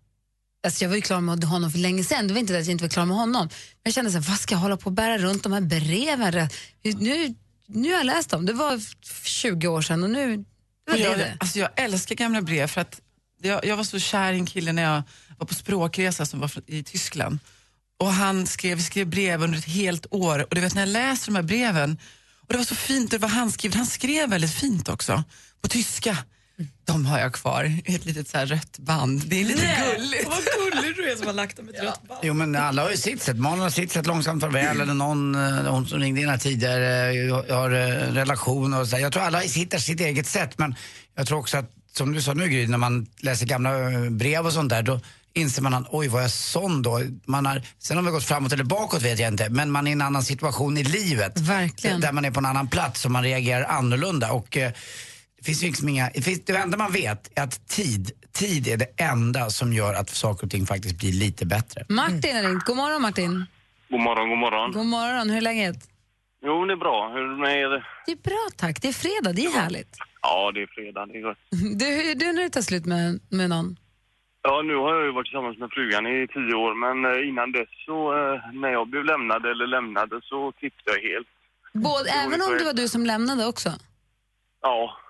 Alltså 0.67 0.85
jag 0.85 0.89
var 0.89 0.97
ju 0.97 1.03
klar 1.03 1.21
med 1.21 1.45
honom 1.45 1.73
för 1.73 1.79
länge 1.79 2.05
sedan, 2.05 2.29
det 2.29 2.35
var 2.35 2.41
inte 2.41 2.53
det 2.53 2.59
att 2.59 2.67
jag 2.67 2.73
inte 2.73 2.85
var 2.85 2.89
klar 2.89 3.05
med 3.05 3.17
honom. 3.17 3.49
Men 3.49 3.83
jag 3.83 3.95
kände 3.95 4.11
så 4.11 4.19
här, 4.19 4.25
vad 4.29 4.39
ska 4.39 4.55
jag 4.55 4.61
hålla 4.61 4.77
på 4.77 4.87
och 4.87 4.93
bära 4.93 5.19
runt 5.19 5.43
de 5.43 5.53
här 5.53 5.61
breven? 5.61 6.49
Nu, 6.83 7.35
nu 7.67 7.91
har 7.91 7.97
jag 7.97 8.07
läst 8.07 8.31
dem, 8.31 8.47
det 8.47 8.53
var 8.53 8.81
20 9.25 9.69
år 9.69 9.83
sedan 9.83 10.03
och 10.03 10.11
nu, 10.11 10.37
det 10.37 10.45
var 10.93 10.99
jag, 10.99 11.19
det. 11.19 11.37
alltså 11.41 11.59
jag 11.59 11.71
älskar 11.77 12.15
gamla 12.15 12.43
brev 12.43 12.67
för 12.67 12.81
att 12.81 13.01
jag, 13.43 13.65
jag 13.65 13.77
var 13.77 13.85
så 13.85 13.99
kär 13.99 14.33
i 14.33 14.39
en 14.39 14.47
kille 14.47 14.73
när 14.73 14.83
jag 14.83 15.03
var 15.39 15.47
på 15.47 15.55
språkresa 15.55 16.27
som 16.27 16.41
var 16.41 16.51
i 16.67 16.83
Tyskland. 16.83 17.39
Och 17.99 18.13
han 18.13 18.47
skrev, 18.47 18.77
vi 18.77 18.83
skrev 18.83 19.07
brev 19.07 19.43
under 19.43 19.59
ett 19.59 19.65
helt 19.65 20.07
år 20.11 20.47
och 20.49 20.55
du 20.55 20.61
vet 20.61 20.75
när 20.75 20.83
jag 20.83 20.89
läser 20.89 21.27
de 21.27 21.37
här 21.37 21.43
breven 21.43 21.99
och 22.41 22.53
det 22.53 22.57
var 22.57 22.65
så 22.65 22.75
fint, 22.75 23.11
det 23.11 23.19
var 23.19 23.29
handskrivet, 23.29 23.77
han 23.77 23.87
skrev 23.87 24.31
väldigt 24.31 24.55
fint 24.55 24.89
också 24.89 25.25
på 25.61 25.69
tyska. 25.69 26.19
De 26.85 27.07
har 27.07 27.19
jag 27.19 27.33
kvar 27.33 27.65
i 27.65 27.95
ett 27.95 28.05
litet 28.05 28.29
så 28.29 28.39
här 28.39 28.47
rött 28.47 28.79
band. 28.79 29.23
Det 29.27 29.41
är 29.41 29.45
lite 29.45 29.63
Nej, 29.63 29.97
gulligt. 29.97 30.29
Vad 30.29 30.39
gullig 30.73 30.97
du 30.97 31.11
är 31.13 31.17
som 31.17 31.27
har 31.27 31.35
lagt 31.35 31.57
dem 31.57 31.69
i 31.69 31.77
ett 31.77 31.83
rött 31.83 32.09
band. 32.09 32.21
Jo 32.23 32.35
men 32.35 32.57
alla 32.57 32.83
har 32.83 32.91
ju 32.91 32.97
sitt 32.97 33.23
sätt. 33.23 33.37
Malin 33.37 33.61
har 33.61 33.71
sitt 33.71 33.93
sätt, 33.93 34.07
långsamt 34.07 34.43
farväl 34.43 34.81
eller 34.81 34.95
någon, 34.95 35.35
eh, 35.35 35.73
hon 35.73 35.87
som 35.87 35.99
ringde 35.99 36.21
in 36.21 36.29
här 36.29 36.39
tidigare, 36.39 37.11
eh, 37.11 37.57
har 37.57 37.71
eh, 37.71 38.13
relation 38.13 38.75
och 38.75 38.89
så. 38.89 38.99
Jag 38.99 39.13
tror 39.13 39.23
alla 39.23 39.39
hittar 39.39 39.79
sitt 39.79 40.01
eget 40.01 40.27
sätt 40.27 40.59
men 40.59 40.75
jag 41.15 41.27
tror 41.27 41.39
också 41.39 41.57
att, 41.57 41.71
som 41.93 42.13
du 42.13 42.23
sa 42.23 42.35
nu 42.35 42.49
Gry, 42.49 42.67
när 42.67 42.79
man 42.79 43.07
läser 43.19 43.47
gamla 43.47 43.71
brev 44.11 44.47
och 44.47 44.53
sånt 44.53 44.71
där 44.71 44.83
då 44.83 45.01
inser 45.33 45.63
man 45.63 45.75
att 45.75 45.87
oj 45.91 46.09
var 46.09 46.21
jag 46.21 46.31
sån 46.31 46.83
då? 46.83 47.01
Man 47.27 47.47
har, 47.47 47.63
sen 47.79 47.97
har 47.97 48.05
vi 48.05 48.11
gått 48.11 48.25
framåt 48.25 48.53
eller 48.53 48.65
bakåt 48.65 49.03
vet 49.03 49.19
jag 49.19 49.29
inte 49.29 49.49
men 49.49 49.71
man 49.71 49.87
är 49.87 49.91
i 49.91 49.93
en 49.93 50.03
annan 50.03 50.23
situation 50.23 50.79
i 50.79 50.85
livet. 50.85 51.39
Verkligen. 51.39 52.01
Där 52.01 52.13
man 52.13 52.25
är 52.25 52.31
på 52.31 52.41
en 52.41 52.47
annan 52.47 52.69
plats 52.69 53.05
och 53.05 53.11
man 53.11 53.23
reagerar 53.23 53.65
annorlunda. 53.65 54.33
Och, 54.33 54.59
det 55.45 55.47
finns 55.47 55.63
ju 55.63 55.67
liksom 55.67 55.89
inga, 55.89 56.11
det, 56.15 56.23
finns, 56.23 56.45
det 56.45 56.57
enda 56.57 56.77
man 56.77 56.93
vet 56.93 57.39
är 57.39 57.43
att 57.43 57.69
tid, 57.69 58.11
tid 58.33 58.69
är 58.69 58.77
det 58.77 58.91
enda 59.13 59.51
som 59.51 59.73
gör 59.73 59.95
att 59.95 60.11
saker 60.11 60.47
och 60.47 60.51
ting 60.51 60.67
faktiskt 60.67 60.99
blir 60.99 61.13
lite 61.13 61.47
bättre. 61.47 61.85
Martin 61.89 62.37
har 62.37 62.43
ringt. 62.43 62.65
God 62.65 62.77
morgon 62.77 63.03
Martin. 63.03 63.45
God 63.89 64.01
morgon, 64.01 64.29
god 64.29 64.39
morgon. 64.39 64.73
God 64.73 64.87
morgon, 64.87 65.31
hur 65.31 65.37
är 65.37 65.41
läget? 65.41 65.77
Jo, 66.45 66.65
det 66.65 66.73
är 66.73 66.77
bra. 66.77 67.09
Hur 67.15 67.21
är 67.21 67.29
det 67.29 67.37
med 67.37 67.59
er? 67.59 67.87
Det 68.07 68.13
är 68.13 68.23
bra 68.31 68.45
tack, 68.57 68.83
det 68.83 68.89
är 68.89 68.93
fredag, 68.93 69.33
det 69.33 69.45
är 69.45 69.61
härligt. 69.61 69.97
Ja, 70.23 70.53
det 70.55 70.63
är 70.63 70.67
fredag. 70.67 71.07
Det 71.07 71.19
är 71.19 71.23
gott. 71.23 71.39
Du, 71.79 71.85
hur 71.85 72.11
är 72.11 72.15
du 72.15 72.33
när 72.33 72.43
du 72.43 72.49
tar 72.49 72.63
slut 72.63 72.87
med, 72.87 73.21
med 73.29 73.49
någon? 73.51 73.77
Ja, 74.43 74.63
nu 74.63 74.75
har 74.77 74.95
jag 74.95 75.05
ju 75.05 75.13
varit 75.13 75.27
tillsammans 75.27 75.59
med 75.59 75.71
frugan 75.71 76.07
i 76.07 76.29
tio 76.35 76.55
år, 76.65 76.73
men 76.85 76.97
eh, 77.11 77.29
innan 77.29 77.53
dess 77.53 77.73
så, 77.87 77.99
eh, 78.19 78.35
när 78.63 78.71
jag 78.79 78.89
blev 78.89 79.05
lämnad 79.05 79.47
eller 79.47 79.67
lämnade 79.67 80.21
så 80.23 80.53
tippade 80.53 80.91
jag 80.97 81.03
helt. 81.11 81.31
Både, 81.73 82.11
även 82.11 82.43
om 82.43 82.51
det 82.59 82.65
var 82.65 82.77
du 82.83 82.89
som 82.89 83.07
lämnade 83.07 83.47
också? 83.47 83.71
Ja, 84.63 85.01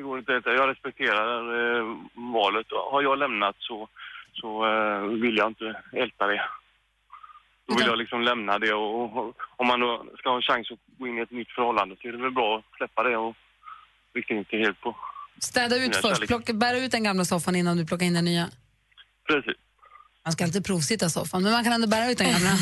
det 0.00 0.04
går 0.04 0.18
inte. 0.18 0.32
Jag 0.44 0.68
respekterar 0.68 1.40
eh, 1.58 1.96
valet. 2.14 2.66
Har 2.92 3.02
jag 3.02 3.18
lämnat 3.18 3.56
så, 3.58 3.88
så 4.32 4.48
eh, 4.66 5.02
vill 5.22 5.36
jag 5.36 5.48
inte 5.48 5.82
älta 5.92 6.26
det. 6.26 6.42
Då 7.68 7.74
vill 7.76 7.86
jag 7.86 7.98
liksom 7.98 8.22
lämna 8.22 8.58
det 8.58 8.72
och, 8.72 9.16
och 9.16 9.36
om 9.56 9.66
man 9.66 9.80
då 9.80 10.04
ska 10.18 10.28
ha 10.28 10.36
en 10.36 10.42
chans 10.42 10.70
att 10.70 10.78
gå 10.98 11.06
in 11.06 11.18
i 11.18 11.20
ett 11.20 11.30
nytt 11.30 11.50
förhållande 11.50 11.96
så 12.00 12.08
är 12.08 12.12
det 12.12 12.18
väl 12.18 12.30
bra 12.30 12.58
att 12.58 12.76
släppa 12.76 13.02
det 13.02 13.16
och 13.16 13.36
rikta 14.14 14.34
in 14.34 14.44
sig 14.44 14.58
helt 14.58 14.80
på. 14.80 14.96
Städa 15.38 15.76
ut 15.84 15.96
först, 15.96 16.26
plocka, 16.26 16.52
bära 16.52 16.78
ut 16.78 16.90
den 16.90 17.04
gamla 17.04 17.24
soffan 17.24 17.56
innan 17.56 17.76
du 17.76 17.86
plockar 17.86 18.06
in 18.06 18.14
den 18.14 18.24
nya. 18.24 18.46
Precis. 19.28 19.56
Man 20.24 20.32
ska 20.32 20.44
inte 20.44 20.62
provsitta 20.62 21.10
soffan, 21.10 21.42
men 21.42 21.52
man 21.52 21.64
kan 21.64 21.72
ändå 21.72 21.86
bära 21.86 22.10
ut 22.10 22.18
den 22.18 22.32
gamla. 22.32 22.50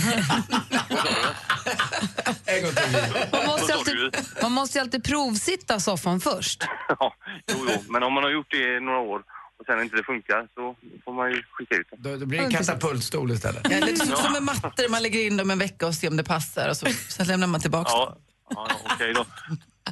Man 3.33 3.47
måste, 3.47 3.75
alltid, 3.75 3.97
man 4.42 4.53
måste 4.53 4.79
ju 4.79 4.83
alltid 4.83 5.05
provsitta 5.05 5.81
soffan 5.81 6.21
först. 6.21 6.62
Ja, 6.88 7.14
jo, 7.53 7.66
jo. 7.68 7.85
Men 7.88 8.03
om 8.03 8.12
man 8.12 8.23
har 8.25 8.31
gjort 8.31 8.47
det 8.51 8.77
i 8.77 8.81
några 8.81 8.99
år 8.99 9.18
och 9.61 9.66
sen 9.66 9.81
inte 9.83 9.97
det 9.97 10.05
funkar 10.05 10.49
så 10.55 10.77
får 11.05 11.12
man 11.12 11.31
ju 11.31 11.42
skicka 11.53 11.75
ut 11.75 11.87
den. 11.90 12.03
Då, 12.03 12.16
då 12.16 12.27
blir 12.27 12.38
det 12.38 12.44
en 12.44 12.51
katapultstol 12.53 13.31
istället. 13.31 13.61
Ja, 13.71 13.81
det 13.87 13.90
är 13.92 14.16
som, 14.16 14.33
med 14.33 14.42
mattor, 14.42 14.88
man 14.88 15.03
lägger 15.03 15.21
in 15.27 15.37
dem 15.37 15.51
en 15.51 15.59
vecka 15.59 15.87
och 15.87 15.94
ser 15.94 16.09
om 16.09 16.16
det 16.16 16.25
passar 16.25 16.68
och 16.68 16.77
så, 16.77 16.87
sen 17.09 17.27
lämnar 17.27 17.47
man 17.47 17.61
tillbaka 17.61 17.90
Ja, 17.92 18.05
dem. 18.05 18.18
ja 18.51 18.66
ja, 18.71 18.92
okej 18.94 19.14
då. 19.14 19.25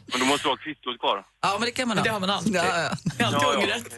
Men 0.07 0.21
då 0.21 0.27
måste 0.27 0.45
du 0.47 0.51
ha 0.51 0.57
kvittot 0.57 0.99
kvar. 1.01 1.25
Ja, 1.43 1.57
men 1.59 1.67
det 1.67 1.71
kan 1.73 1.89
man 1.89 1.97
ha. 1.99 2.05
det 2.05 2.11
har 2.11 2.21
man 2.21 2.31
alltid. 2.31 2.55
Ja, 2.55 2.65
ja. 2.67 2.97
Det 3.05 3.23
är 3.23 3.27
alltid 3.27 3.43
Ja, 3.43 3.53
ja, 3.53 3.59
ångerrätt. 3.59 3.95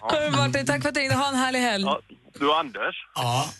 Hörru, 0.00 0.30
Martin, 0.30 0.66
tack 0.66 0.82
för 0.82 0.88
att 0.88 0.94
du 0.94 1.00
ringde. 1.00 1.14
Ha 1.16 1.28
en 1.28 1.34
härlig 1.34 1.60
helg. 1.60 1.84
Ja, 1.84 2.00
du 2.40 2.52
Anders. 2.52 2.94
Ja. 3.14 3.50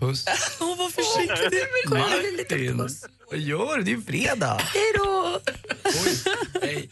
Puss. 0.00 0.24
Åh, 0.60 0.78
vad 0.78 0.92
försiktig. 0.92 1.60
Martin, 1.90 2.88
vad 3.30 3.38
gör 3.38 3.76
du? 3.76 3.82
Det 3.82 3.90
är 3.90 3.96
ju 3.96 4.02
fredag. 4.02 4.60
Hej 4.74 4.92
då! 4.98 5.40
Hej. 6.62 6.90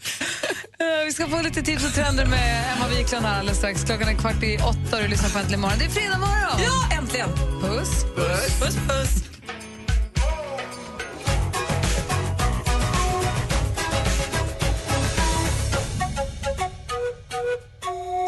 Eh, 0.79 1.05
Vi 1.05 1.11
ska 1.13 1.27
få 1.27 1.41
lite 1.41 1.61
tips 1.61 1.85
och 1.85 1.93
trender 1.93 2.25
med 2.25 2.73
Emma 2.75 2.87
Wiklund 2.87 3.25
här 3.25 3.39
alldeles 3.39 3.57
strax. 3.57 3.83
Klockan 3.83 4.07
är 4.07 4.13
kvart 4.13 4.43
i 4.43 4.57
åtta 4.57 4.97
och 4.97 5.03
du 5.03 5.07
lyssnar 5.07 5.29
på 5.29 5.39
Äntligen 5.39 5.61
morgon. 5.61 5.79
Det 5.79 5.85
är 5.85 5.89
fredag 5.89 6.17
morgon! 6.17 6.61
ja, 6.63 6.97
äntligen! 6.97 7.29
Puss! 7.61 8.03
Puss, 8.15 8.75
puss. 8.87 9.34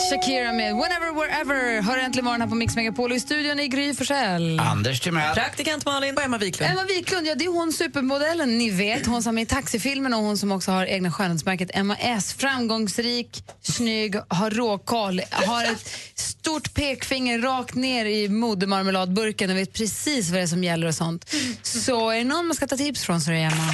Shakira 0.09 0.53
med 0.53 0.75
Whenever, 0.75 1.13
Wherever. 1.15 1.81
Hör 1.81 1.97
Äntligen 1.97 2.25
morgon 2.25 2.41
här 2.41 2.47
på 2.47 2.55
Mix 2.55 2.75
Megapol. 2.75 3.13
I 3.13 3.19
studion 3.19 3.59
är 3.59 3.65
Gry 3.65 3.93
Forssell. 3.93 4.59
Anders 4.59 4.99
Timell. 4.99 5.35
Praktikant 5.35 5.85
Malin. 5.85 6.17
Och 6.17 6.23
Emma 6.23 6.37
Wiklund. 6.37 6.71
Emma 6.71 6.83
Wiklund, 6.83 7.27
ja, 7.27 7.35
det 7.35 7.45
är 7.45 7.49
hon 7.49 7.73
supermodellen 7.73 8.57
ni 8.57 8.69
vet. 8.69 9.05
Hon 9.05 9.23
som 9.23 9.37
är 9.37 9.41
i 9.41 9.45
taxifilmen 9.45 10.13
och 10.13 10.19
hon 10.19 10.37
som 10.37 10.51
också 10.51 10.71
har 10.71 10.85
egna 10.85 11.11
skönhetsmärket 11.11 11.69
Emma 11.73 11.95
S. 11.95 12.33
Framgångsrik, 12.33 13.43
snygg, 13.61 14.15
har 14.27 14.51
råkoll, 14.51 15.21
har 15.31 15.63
ett 15.63 15.89
stort 16.15 16.73
pekfinger 16.73 17.39
rakt 17.39 17.75
ner 17.75 18.05
i 18.05 18.29
modermarmeladburken 18.29 19.49
och 19.49 19.57
vet 19.57 19.73
precis 19.73 20.29
vad 20.29 20.39
det 20.39 20.43
är 20.43 20.47
som 20.47 20.63
gäller 20.63 20.87
och 20.87 20.95
sånt. 20.95 21.33
Så 21.61 22.09
är 22.09 22.17
det 22.17 22.23
någon 22.23 22.47
man 22.47 22.55
ska 22.55 22.67
ta 22.67 22.77
tips 22.77 23.03
från 23.03 23.21
så 23.21 23.31
är 23.31 23.35
det 23.35 23.41
Emma. 23.41 23.73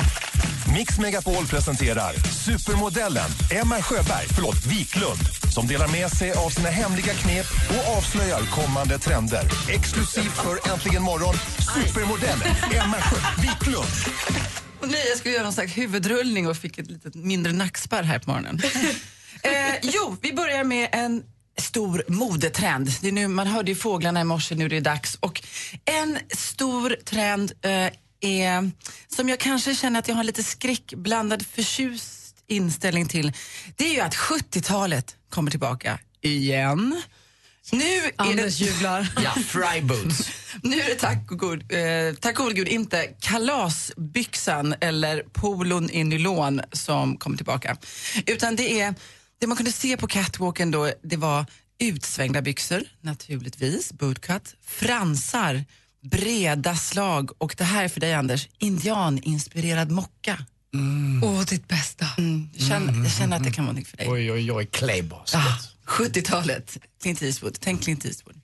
Mix 0.71 0.99
Megapol 0.99 1.47
presenterar 1.47 2.13
supermodellen 2.45 3.30
Emma 3.62 3.82
Sjöberg, 3.82 4.28
förlåt, 4.36 4.65
Wiklund 4.65 5.43
som 5.54 5.67
delar 5.67 5.88
med 5.88 6.12
sig 6.12 6.32
av 6.32 6.49
sina 6.49 6.69
hemliga 6.69 7.13
knep 7.13 7.45
och 7.69 7.97
avslöjar 7.97 8.41
kommande 8.41 8.99
trender. 8.99 9.43
Exklusivt 9.69 10.36
för 10.36 10.71
Äntligen 10.73 11.04
morgon, 11.04 11.34
supermodellen 11.76 12.47
Emma 12.73 12.97
Sjö 13.02 13.17
Wiklund. 13.41 13.88
Och 14.82 14.89
nej, 14.89 15.06
jag 15.10 15.17
skulle 15.17 15.34
göra 15.34 15.43
någon 15.43 15.54
slags 15.54 15.78
huvudrullning 15.78 16.47
och 16.47 16.58
fick 16.58 16.78
ett 16.78 16.88
litet 16.88 17.15
mindre 17.15 17.54
nackspärr 17.54 18.04
här 18.04 18.19
på 18.19 18.30
morgonen. 18.30 18.60
eh, 19.43 19.76
jo, 19.82 20.17
vi 20.21 20.34
börjar 20.34 20.63
med 20.63 20.89
en 20.91 21.23
stor 21.58 22.04
modetrend. 22.08 22.91
Det 23.02 23.08
är 23.08 23.12
nu, 23.12 23.28
man 23.28 23.47
hörde 23.47 23.71
ju 23.71 23.76
fåglarna 23.76 24.21
i 24.21 24.23
morse, 24.23 24.56
nu 24.56 24.65
är 24.65 24.69
det 24.69 24.80
dags. 24.80 25.15
Och 25.19 25.41
en 25.86 26.19
stor 26.30 26.95
trend 27.06 27.52
eh, 27.62 27.88
är, 28.26 28.72
som 29.08 29.30
jag 29.30 29.40
kanske 29.40 29.76
känner 29.76 30.00
att 30.00 30.08
jag 30.08 30.16
har 30.16 30.24
lite 30.24 30.44
skräckblandad 30.44 31.46
förtjust 31.46 32.36
inställning 32.48 33.08
till, 33.08 33.34
det 33.76 33.86
är 33.86 33.94
ju 33.94 34.00
att 34.00 34.16
70-talet 34.16 35.16
kommer 35.30 35.52
tillbaka 35.52 36.00
igen. 36.22 37.02
Nu 37.72 37.84
är 37.84 38.12
Anders 38.16 38.58
det... 38.58 38.66
jublar. 38.66 39.14
Ja, 39.24 39.32
fry 39.32 39.82
boots. 39.82 40.30
Nu 40.64 40.82
är 40.82 40.90
det 40.90 40.96
tack 40.96 41.32
och 41.32 41.40
god, 41.40 41.72
eh, 41.72 42.14
tack 42.20 42.40
och 42.40 42.52
gud 42.52 42.68
inte 42.68 43.08
kalasbyxan 43.20 44.76
eller 44.82 45.24
polon 45.34 45.90
i 45.90 46.04
nylon 46.04 46.62
som 46.72 47.18
kommer 47.18 47.38
tillbaka. 47.38 47.78
Utan 48.26 48.56
det 48.56 48.82
är, 48.82 48.96
det 49.40 49.48
man 49.48 49.58
kunde 49.58 49.72
se 49.72 49.98
på 49.98 50.08
catwalken 50.08 50.72
då, 50.72 50.92
det 51.04 51.18
var 51.18 51.46
utsvängda 51.80 52.42
byxor, 52.42 52.84
naturligtvis, 53.02 53.94
bootcut, 53.94 54.56
fransar, 54.66 55.66
breda 56.04 56.76
slag 56.76 57.32
och 57.38 57.56
det 57.58 57.63
här 57.63 57.84
är 57.84 57.88
för 57.88 58.00
dig 58.00 58.13
Anders, 58.13 58.50
indianinspirerad 58.58 59.92
mocka. 59.92 60.46
Åh, 61.24 61.42
ditt 61.42 61.68
bästa. 61.68 62.06
Mm, 62.18 62.50
jag, 62.54 62.68
känner, 62.68 63.04
jag 63.04 63.12
känner 63.12 63.38
att 63.38 63.44
det 63.44 63.52
kan 63.52 63.66
vara 63.66 63.76
något 63.76 63.88
för 63.88 63.98
dig. 63.98 64.08
Oj, 64.10 64.32
oj, 64.32 64.52
oj, 64.52 64.66
Claybos. 64.66 65.36
Ah, 65.36 65.60
70-talet, 65.86 66.78
Clint 67.02 67.22
Eastwood. 67.22 67.58
Tänk 67.60 67.84
Clint 67.84 68.06
Eastwood. 68.06 68.36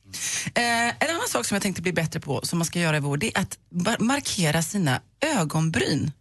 Eh, 0.55 0.87
en 0.87 1.09
annan 1.09 1.27
sak 1.29 1.45
som 1.45 1.55
jag 1.55 1.61
tänkte 1.61 1.81
bli 1.81 1.93
bättre 1.93 2.19
på, 2.19 2.41
som 2.43 2.59
man 2.59 2.65
ska 2.65 2.79
göra 2.79 2.97
i 2.97 2.99
vår, 2.99 3.17
det 3.17 3.37
är 3.37 3.41
att 3.41 3.57
markera 3.99 4.61
sina 4.61 5.01
ögonbryn. 5.21 6.11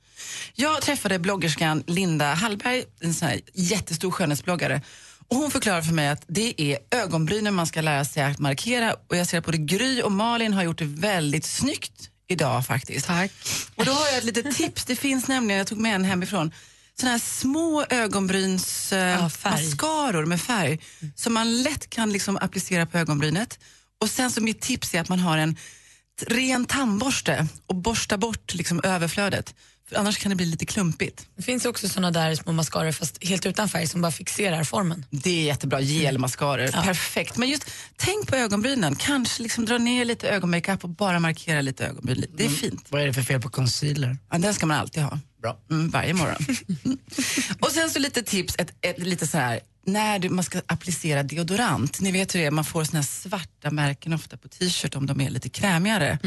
Jag 0.55 0.83
träffade 0.83 1.19
bloggerskan 1.19 1.85
Linda 1.87 2.35
Hallberg, 2.35 2.85
en 3.01 3.15
sån 3.15 3.29
här 3.29 3.41
jättestor 3.55 4.11
skönhetsbloggare. 4.11 4.83
Och 5.31 5.37
hon 5.37 5.51
förklarar 5.51 5.83
för 5.83 5.93
mig 5.93 6.09
att 6.09 6.25
det 6.27 6.63
är 6.63 6.79
ögonbrynen 6.91 7.55
man 7.55 7.67
ska 7.67 7.81
lära 7.81 8.05
sig 8.05 8.23
att 8.23 8.39
markera. 8.39 8.97
Och 9.09 9.17
jag 9.17 9.27
ser 9.27 9.39
att 9.39 9.45
både 9.45 9.59
Gry 9.59 10.03
och 10.03 10.13
Malin 10.13 10.53
har 10.53 10.63
gjort 10.63 10.79
det 10.79 10.85
väldigt 10.85 11.45
snyggt 11.45 12.11
idag 12.29 12.67
faktiskt. 12.67 13.07
Tack. 13.07 13.33
Och 13.75 13.85
då 13.85 13.93
har 13.93 14.07
jag 14.07 14.19
ett 14.19 14.25
litet 14.25 14.57
tips. 14.57 14.85
Det 14.85 14.97
finns 14.97 15.29
nämligen, 15.29 15.59
jag 15.59 15.67
tog 15.67 15.79
med 15.79 15.95
en 15.95 16.05
hemifrån, 16.05 16.53
såna 17.01 17.13
här 17.13 17.19
små 17.19 17.85
ögonbryns 17.91 18.93
eh, 18.93 19.23
mascaror 19.45 20.27
med 20.27 20.41
färg 20.41 20.79
som 21.15 21.35
man 21.35 21.63
lätt 21.63 21.91
kan 21.91 22.13
liksom 22.13 22.37
applicera 22.37 22.87
på 22.87 22.99
ögonbrynet. 22.99 23.59
Och 24.01 24.11
sen 24.11 24.31
så 24.31 24.43
mitt 24.43 24.61
tips 24.61 24.95
är 24.95 25.01
att 25.01 25.09
man 25.09 25.19
har 25.19 25.39
en 25.39 25.57
ren 26.27 26.65
tandborste 26.65 27.47
och 27.67 27.75
borsta 27.75 28.19
bort 28.19 28.55
liksom 28.55 28.81
överflödet. 28.85 29.55
Annars 29.97 30.19
kan 30.19 30.31
det 30.31 30.37
bli 30.37 30.47
lite 30.47 30.67
klumpigt. 30.67 31.27
Det 31.37 31.43
finns 31.43 31.65
också 31.65 31.89
såna 31.89 32.11
där 32.11 32.35
små 32.35 32.53
mascaror 32.53 32.93
fast 32.93 33.25
helt 33.25 33.47
utan 33.47 33.69
färg 33.69 33.87
som 33.87 34.01
bara 34.01 34.13
fixerar 34.13 34.65
formen. 34.65 35.05
Det 35.11 35.31
är 35.31 35.45
jättebra, 35.45 35.81
gelmascaror. 35.81 36.71
Ja. 36.73 36.83
Perfekt. 36.83 37.37
Men 37.37 37.49
just 37.49 37.71
tänk 37.97 38.27
på 38.27 38.37
ögonbrynen. 38.37 38.97
Kanske 38.97 39.43
liksom 39.43 39.65
dra 39.65 39.79
ner 39.79 40.05
lite 40.05 40.29
ögonmakeup 40.29 40.85
och 40.85 40.91
bara 40.91 41.21
markera 41.21 41.61
lite 41.61 41.87
ögonbryn. 41.87 42.25
Det 42.35 42.45
är 42.45 42.49
fint. 42.49 42.87
Vad 42.89 43.03
är 43.03 43.07
det 43.07 43.13
för 43.13 43.23
fel 43.23 43.41
på 43.41 43.49
concealer? 43.49 44.17
Ja, 44.31 44.39
den 44.39 44.55
ska 44.55 44.67
man 44.67 44.79
alltid 44.79 45.03
ha. 45.03 45.19
Bra. 45.43 45.59
Mm, 45.71 45.91
varje 45.91 46.15
morgon. 46.15 46.37
och 47.61 47.71
sen 47.71 47.91
så 47.91 47.99
lite 47.99 48.23
tips, 48.23 48.55
ett, 48.59 48.73
ett, 48.81 48.99
lite 48.99 49.27
så 49.27 49.39
här, 49.39 49.61
när 49.87 50.19
du, 50.19 50.29
man 50.29 50.45
ska 50.45 50.61
applicera 50.67 51.23
deodorant. 51.23 52.01
Ni 52.01 52.13
vet 52.13 52.35
hur 52.35 52.41
det 52.41 52.47
är, 52.47 52.51
man 52.51 52.65
får 52.65 52.85
såna 52.85 52.99
här 52.99 53.07
svarta 53.07 53.71
märken 53.71 54.13
ofta 54.13 54.37
på 54.37 54.49
t-shirt 54.49 54.95
om 54.95 55.07
de 55.07 55.21
är 55.21 55.31
lite 55.31 55.49
krämigare. 55.49 56.19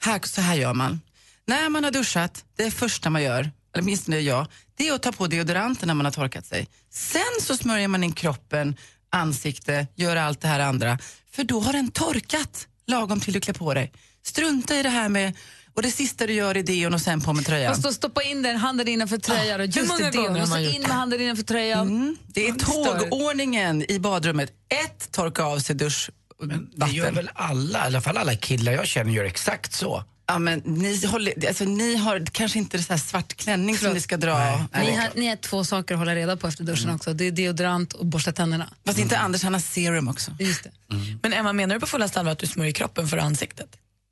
Här, 0.00 0.20
så 0.24 0.40
här 0.40 0.54
gör 0.54 0.74
man. 0.74 1.00
När 1.46 1.68
man 1.68 1.84
har 1.84 1.90
duschat, 1.90 2.44
det 2.56 2.70
första 2.70 3.10
man 3.10 3.22
gör, 3.22 3.40
eller 3.40 3.82
åtminstone 3.82 4.20
jag, 4.20 4.46
det 4.76 4.88
är 4.88 4.92
att 4.94 5.02
ta 5.02 5.12
på 5.12 5.26
deodoranten 5.26 5.86
när 5.86 5.94
man 5.94 6.04
har 6.04 6.12
torkat 6.12 6.46
sig. 6.46 6.68
Sen 6.90 7.40
så 7.40 7.56
smörjer 7.56 7.88
man 7.88 8.04
in 8.04 8.12
kroppen, 8.12 8.76
ansikte, 9.10 9.86
gör 9.94 10.16
allt 10.16 10.40
det 10.40 10.48
här 10.48 10.60
andra. 10.60 10.98
För 11.30 11.44
då 11.44 11.60
har 11.60 11.72
den 11.72 11.90
torkat 11.90 12.68
lagom 12.86 13.20
till 13.20 13.32
du 13.32 13.40
klär 13.40 13.54
på 13.54 13.74
dig. 13.74 13.92
Strunta 14.22 14.76
i 14.76 14.82
det 14.82 14.88
här 14.88 15.08
med 15.08 15.32
och 15.74 15.82
det 15.82 15.90
sista 15.90 16.26
du 16.26 16.32
gör 16.32 16.56
är 16.56 16.62
deon 16.62 16.94
och 16.94 17.00
sen 17.00 17.20
på 17.20 17.32
med 17.32 17.46
tröjan. 17.46 17.72
Fast 17.72 17.82
då 17.82 17.92
stoppa 17.92 18.22
in 18.22 18.42
den 18.42 18.56
handen 18.56 18.88
innanför 18.88 19.18
tröjan 19.18 19.60
och 19.60 19.66
hur 19.66 19.72
just 19.72 19.88
många 19.88 20.10
det, 20.10 20.16
gånger 20.16 20.28
deon, 20.28 20.36
har 20.36 20.42
och 20.42 20.48
så 20.48 20.54
man 20.54 20.64
gjort 20.64 20.74
in 20.74 20.82
med 20.82 20.90
handen 20.90 21.20
innanför 21.20 21.42
tröjan. 21.42 21.88
Mm, 21.88 22.16
det 22.26 22.48
är 22.48 22.52
tågordningen 22.52 23.90
i 23.90 23.98
badrummet. 23.98 24.52
Ett, 24.84 25.12
torka 25.12 25.44
av 25.44 25.58
sig 25.58 25.76
dusch, 25.76 26.10
Det 26.76 26.90
gör 26.90 27.12
väl 27.12 27.30
alla, 27.34 27.78
i 27.78 27.82
alla 27.86 28.00
fall 28.00 28.16
alla 28.16 28.36
killar 28.36 28.72
jag 28.72 28.86
känner 28.86 29.12
gör 29.12 29.24
exakt 29.24 29.72
så. 29.72 30.04
Ja, 30.26 30.38
men 30.38 30.58
ni, 30.58 31.06
håller, 31.06 31.48
alltså, 31.48 31.64
ni 31.64 31.96
har 31.96 32.26
kanske 32.32 32.58
inte 32.58 32.82
så 32.82 32.92
här 32.92 33.00
svart 33.00 33.34
klänning 33.34 33.78
som 33.78 33.92
ni 33.92 34.00
ska 34.00 34.16
dra. 34.16 34.38
Ni 34.80 34.94
har, 34.94 35.10
ni 35.14 35.28
har 35.28 35.36
två 35.36 35.64
saker 35.64 35.94
att 35.94 35.98
hålla 35.98 36.14
reda 36.14 36.36
på 36.36 36.46
efter 36.48 36.64
duschen 36.64 36.90
också. 36.90 37.12
Det 37.14 37.24
är 37.24 37.30
deodorant 37.32 37.92
och 37.92 38.06
borsta 38.06 38.32
tänderna. 38.32 38.68
Fast 38.86 38.98
inte 38.98 39.18
Anders, 39.18 39.42
han 39.42 39.52
har 39.52 39.60
serum 39.60 40.08
också. 40.08 40.30
Just 40.38 40.64
det. 40.64 40.70
Men 41.22 41.32
Emma, 41.32 41.52
menar 41.52 41.74
du 41.74 41.80
på 41.80 41.86
fullaste 41.86 42.18
allvar 42.18 42.32
att 42.32 42.38
du 42.38 42.46
smörjer 42.46 42.72
kroppen 42.72 43.08
före 43.08 43.22
ansiktet? 43.22 43.68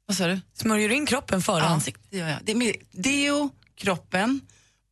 Vad 0.07 0.17
sa 0.17 0.27
du? 0.27 0.41
Smörjer 0.55 0.89
du 0.89 0.95
in 0.95 1.07
kroppen 1.07 1.43
före 1.43 1.59
Ja, 1.61 1.65
ansiktet? 1.67 2.05
det 2.11 2.17
gör 2.17 2.29
jag. 2.29 2.39
Det 2.45 2.53
är 2.53 2.57
med 2.57 2.75
deo, 2.93 3.51
kroppen 3.77 4.41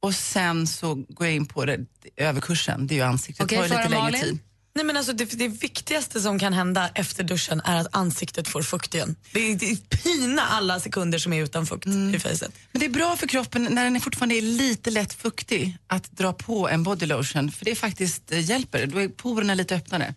och 0.02 0.14
sen 0.14 0.66
så 0.66 0.94
går 0.94 1.26
jag 1.26 1.36
in 1.36 1.46
på 1.46 1.64
det 1.64 1.78
över 2.16 2.40
kursen. 2.40 2.86
Det 2.86 2.94
är 2.94 2.96
ju 2.96 3.02
ansiktet. 3.02 3.44
Okej, 3.44 3.58
det 3.62 3.68
tar 3.68 3.76
lite 3.76 3.88
längre 3.90 4.02
Malin? 4.02 4.20
tid. 4.20 4.38
Nej, 4.74 4.84
men 4.84 4.96
alltså 4.96 5.12
det, 5.12 5.24
det 5.38 5.48
viktigaste 5.48 6.20
som 6.20 6.38
kan 6.38 6.52
hända 6.52 6.90
efter 6.94 7.24
duschen 7.24 7.60
är 7.64 7.76
att 7.76 7.86
ansiktet 7.92 8.48
får 8.48 8.62
fukt 8.62 8.94
igen. 8.94 9.16
Det 9.32 9.40
är, 9.52 9.56
det 9.56 9.90
pina 10.02 10.42
alla 10.42 10.80
sekunder 10.80 11.18
som 11.18 11.32
är 11.32 11.42
utan 11.42 11.66
fukt 11.66 11.86
i 11.86 12.18
facet. 12.18 12.50
Men 12.72 12.80
det 12.80 12.86
är 12.86 12.90
bra 12.90 13.16
för 13.16 13.26
kroppen 13.26 13.68
när 13.70 13.84
den 13.84 13.96
är 13.96 14.00
fortfarande 14.00 14.34
är 14.34 14.42
lite 14.42 14.90
lätt 14.90 15.12
fuktig 15.12 15.78
att 15.86 16.10
dra 16.10 16.32
på 16.32 16.68
en 16.68 16.82
body 16.82 17.06
lotion 17.06 17.50
för 17.52 17.64
det 17.64 17.74
faktiskt 17.74 18.32
eh, 18.32 18.40
hjälper. 18.50 18.86
Då 18.86 18.98
är 19.00 19.08
porerna 19.08 19.54
lite 19.54 19.74
öppnare. 19.76 20.14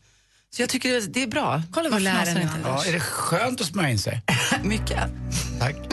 Så 0.55 0.61
jag 0.61 0.69
tycker 0.69 0.93
det- 0.93 1.13
det 1.13 1.23
är 1.23 1.27
bra. 1.27 1.63
Kolla 1.71 1.89
vad 1.89 1.91
Varför 1.91 2.03
lär 2.03 2.11
fnasar 2.23 2.33
ni 2.35 2.41
inte? 2.41 2.55
Ja, 2.63 2.85
är 2.85 2.93
det 2.93 2.99
skönt 2.99 3.61
att 3.61 3.67
smörja 3.67 3.89
in 3.89 3.99
sig? 3.99 4.21
Mycket. 4.63 4.99
Tack. 5.59 5.75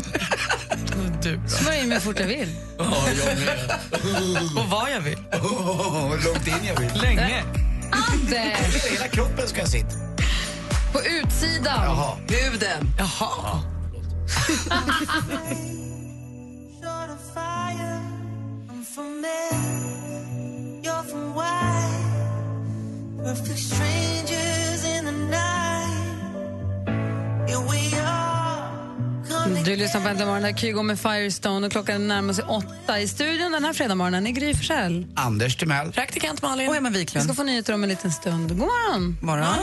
Du. 1.22 1.40
Smörj 1.48 1.78
in 1.80 1.88
mig 1.88 2.00
fort 2.00 2.20
jag 2.20 2.26
vill. 2.26 2.48
Ja, 2.78 3.04
jag 3.08 3.38
med. 3.38 3.78
Och 4.58 4.70
vad 4.70 4.90
jag 4.90 5.00
vill. 5.00 5.16
Oh, 5.32 6.24
långt 6.24 6.46
in 6.46 6.54
jag 6.66 6.80
vill. 6.80 7.00
Länge. 7.02 7.44
Anders! 7.90 8.84
Hela 8.90 9.08
kroppen 9.08 9.48
ska 9.48 9.66
sitta. 9.66 9.94
På 10.92 11.00
utsidan. 11.00 11.84
Jaha. 11.84 12.16
Huden. 12.28 12.94
Jaha. 12.98 13.60
Du 29.64 29.76
lyssnar 29.76 30.00
på 30.00 30.08
Äntligen 30.08 30.28
morgon, 30.28 30.56
Kygo 30.56 30.82
med 30.82 31.00
Firestone 31.00 31.66
och 31.66 31.72
klockan 31.72 32.08
närmar 32.08 32.32
sig 32.32 32.44
åtta. 32.44 33.00
I 33.00 33.08
studion 33.08 33.52
den 33.52 33.64
här 33.64 33.72
fredagsmorgonen 33.72 34.26
är 34.26 34.30
Gry 34.30 34.54
Forssell. 34.54 35.06
Anders 35.16 35.56
Timell. 35.56 35.92
Praktikant 35.92 36.42
Malin. 36.42 36.68
Och 36.68 36.76
Emma 36.76 36.90
Vi 36.90 36.98
Wiklund. 36.98 37.24
ska 37.24 37.34
få 37.34 37.42
nyheter 37.42 37.74
om 37.74 37.82
en 37.82 37.88
liten 37.88 38.10
stund. 38.12 38.48
God 38.48 38.58
morgon! 38.58 39.16
Morgon. 39.22 39.56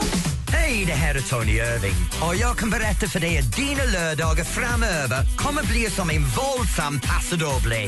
Hej, 0.52 0.84
det 0.86 0.94
här 0.94 1.16
är 1.16 1.22
Tony 1.22 1.52
Irving 1.52 1.94
och 2.22 2.36
jag 2.36 2.58
kan 2.58 2.70
berätta 2.70 3.08
för 3.08 3.20
dig 3.20 3.38
att 3.40 3.56
dina 3.56 3.84
lördagar 3.94 4.44
framöver 4.44 5.18
kommer 5.38 5.64
bli 5.64 5.90
som 5.90 6.10
en 6.10 6.24
våldsam 6.26 7.00
passadoble. 7.00 7.88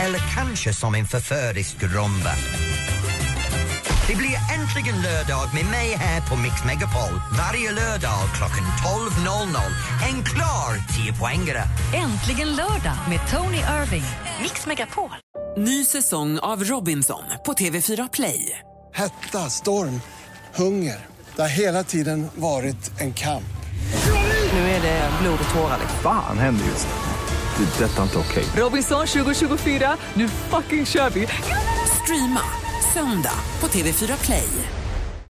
Eller 0.00 0.20
kanske 0.34 0.74
som 0.74 0.94
en 0.94 1.06
förförisk 1.06 1.82
rumba. 1.82 2.30
Det 4.08 4.16
blir 4.16 4.36
äntligen 4.58 5.02
lördag 5.02 5.54
med 5.54 5.66
mig 5.70 5.88
här 5.96 6.20
på 6.20 6.36
Mix 6.36 6.64
Megapol 6.64 7.20
varje 7.38 7.72
lördag 7.72 8.20
klockan 8.34 8.64
12.00. 9.26 9.56
En 10.08 10.24
klar 10.24 10.70
10-poängare. 10.88 11.62
Äntligen 11.94 12.48
lördag 12.48 12.96
med 13.08 13.20
Tony 13.30 13.56
Irving. 13.58 14.04
Mix 14.42 14.66
Megapol. 14.66 15.10
Ny 15.56 15.84
säsong 15.84 16.38
av 16.38 16.64
Robinson 16.64 17.22
på 17.46 17.52
TV4 17.52 18.08
Play. 18.12 18.58
Hetta, 18.94 19.50
storm, 19.50 20.00
hunger. 20.54 21.06
Det 21.36 21.42
har 21.42 21.48
hela 21.48 21.84
tiden 21.84 22.28
varit 22.34 23.00
en 23.00 23.14
kamp. 23.14 23.44
Nu 24.52 24.58
är 24.58 24.82
det 24.82 25.10
blod 25.22 25.38
och 25.48 25.54
tårar. 25.54 25.78
Fan 26.02 26.38
händer 26.38 26.66
just 26.66 26.88
nu. 26.88 27.64
Det. 27.64 27.84
är 27.84 27.88
Detta 27.88 27.98
är 27.98 28.02
inte 28.02 28.18
okej. 28.18 28.44
Robinson 28.56 29.06
2024, 29.06 29.96
nu 30.14 30.28
fucking 30.28 30.86
kör 30.86 31.10
vi! 31.10 31.28
Streama 32.02 32.40
söndag 32.98 33.38
på 33.60 33.66
TV4 33.66 34.24
Play. 34.24 34.77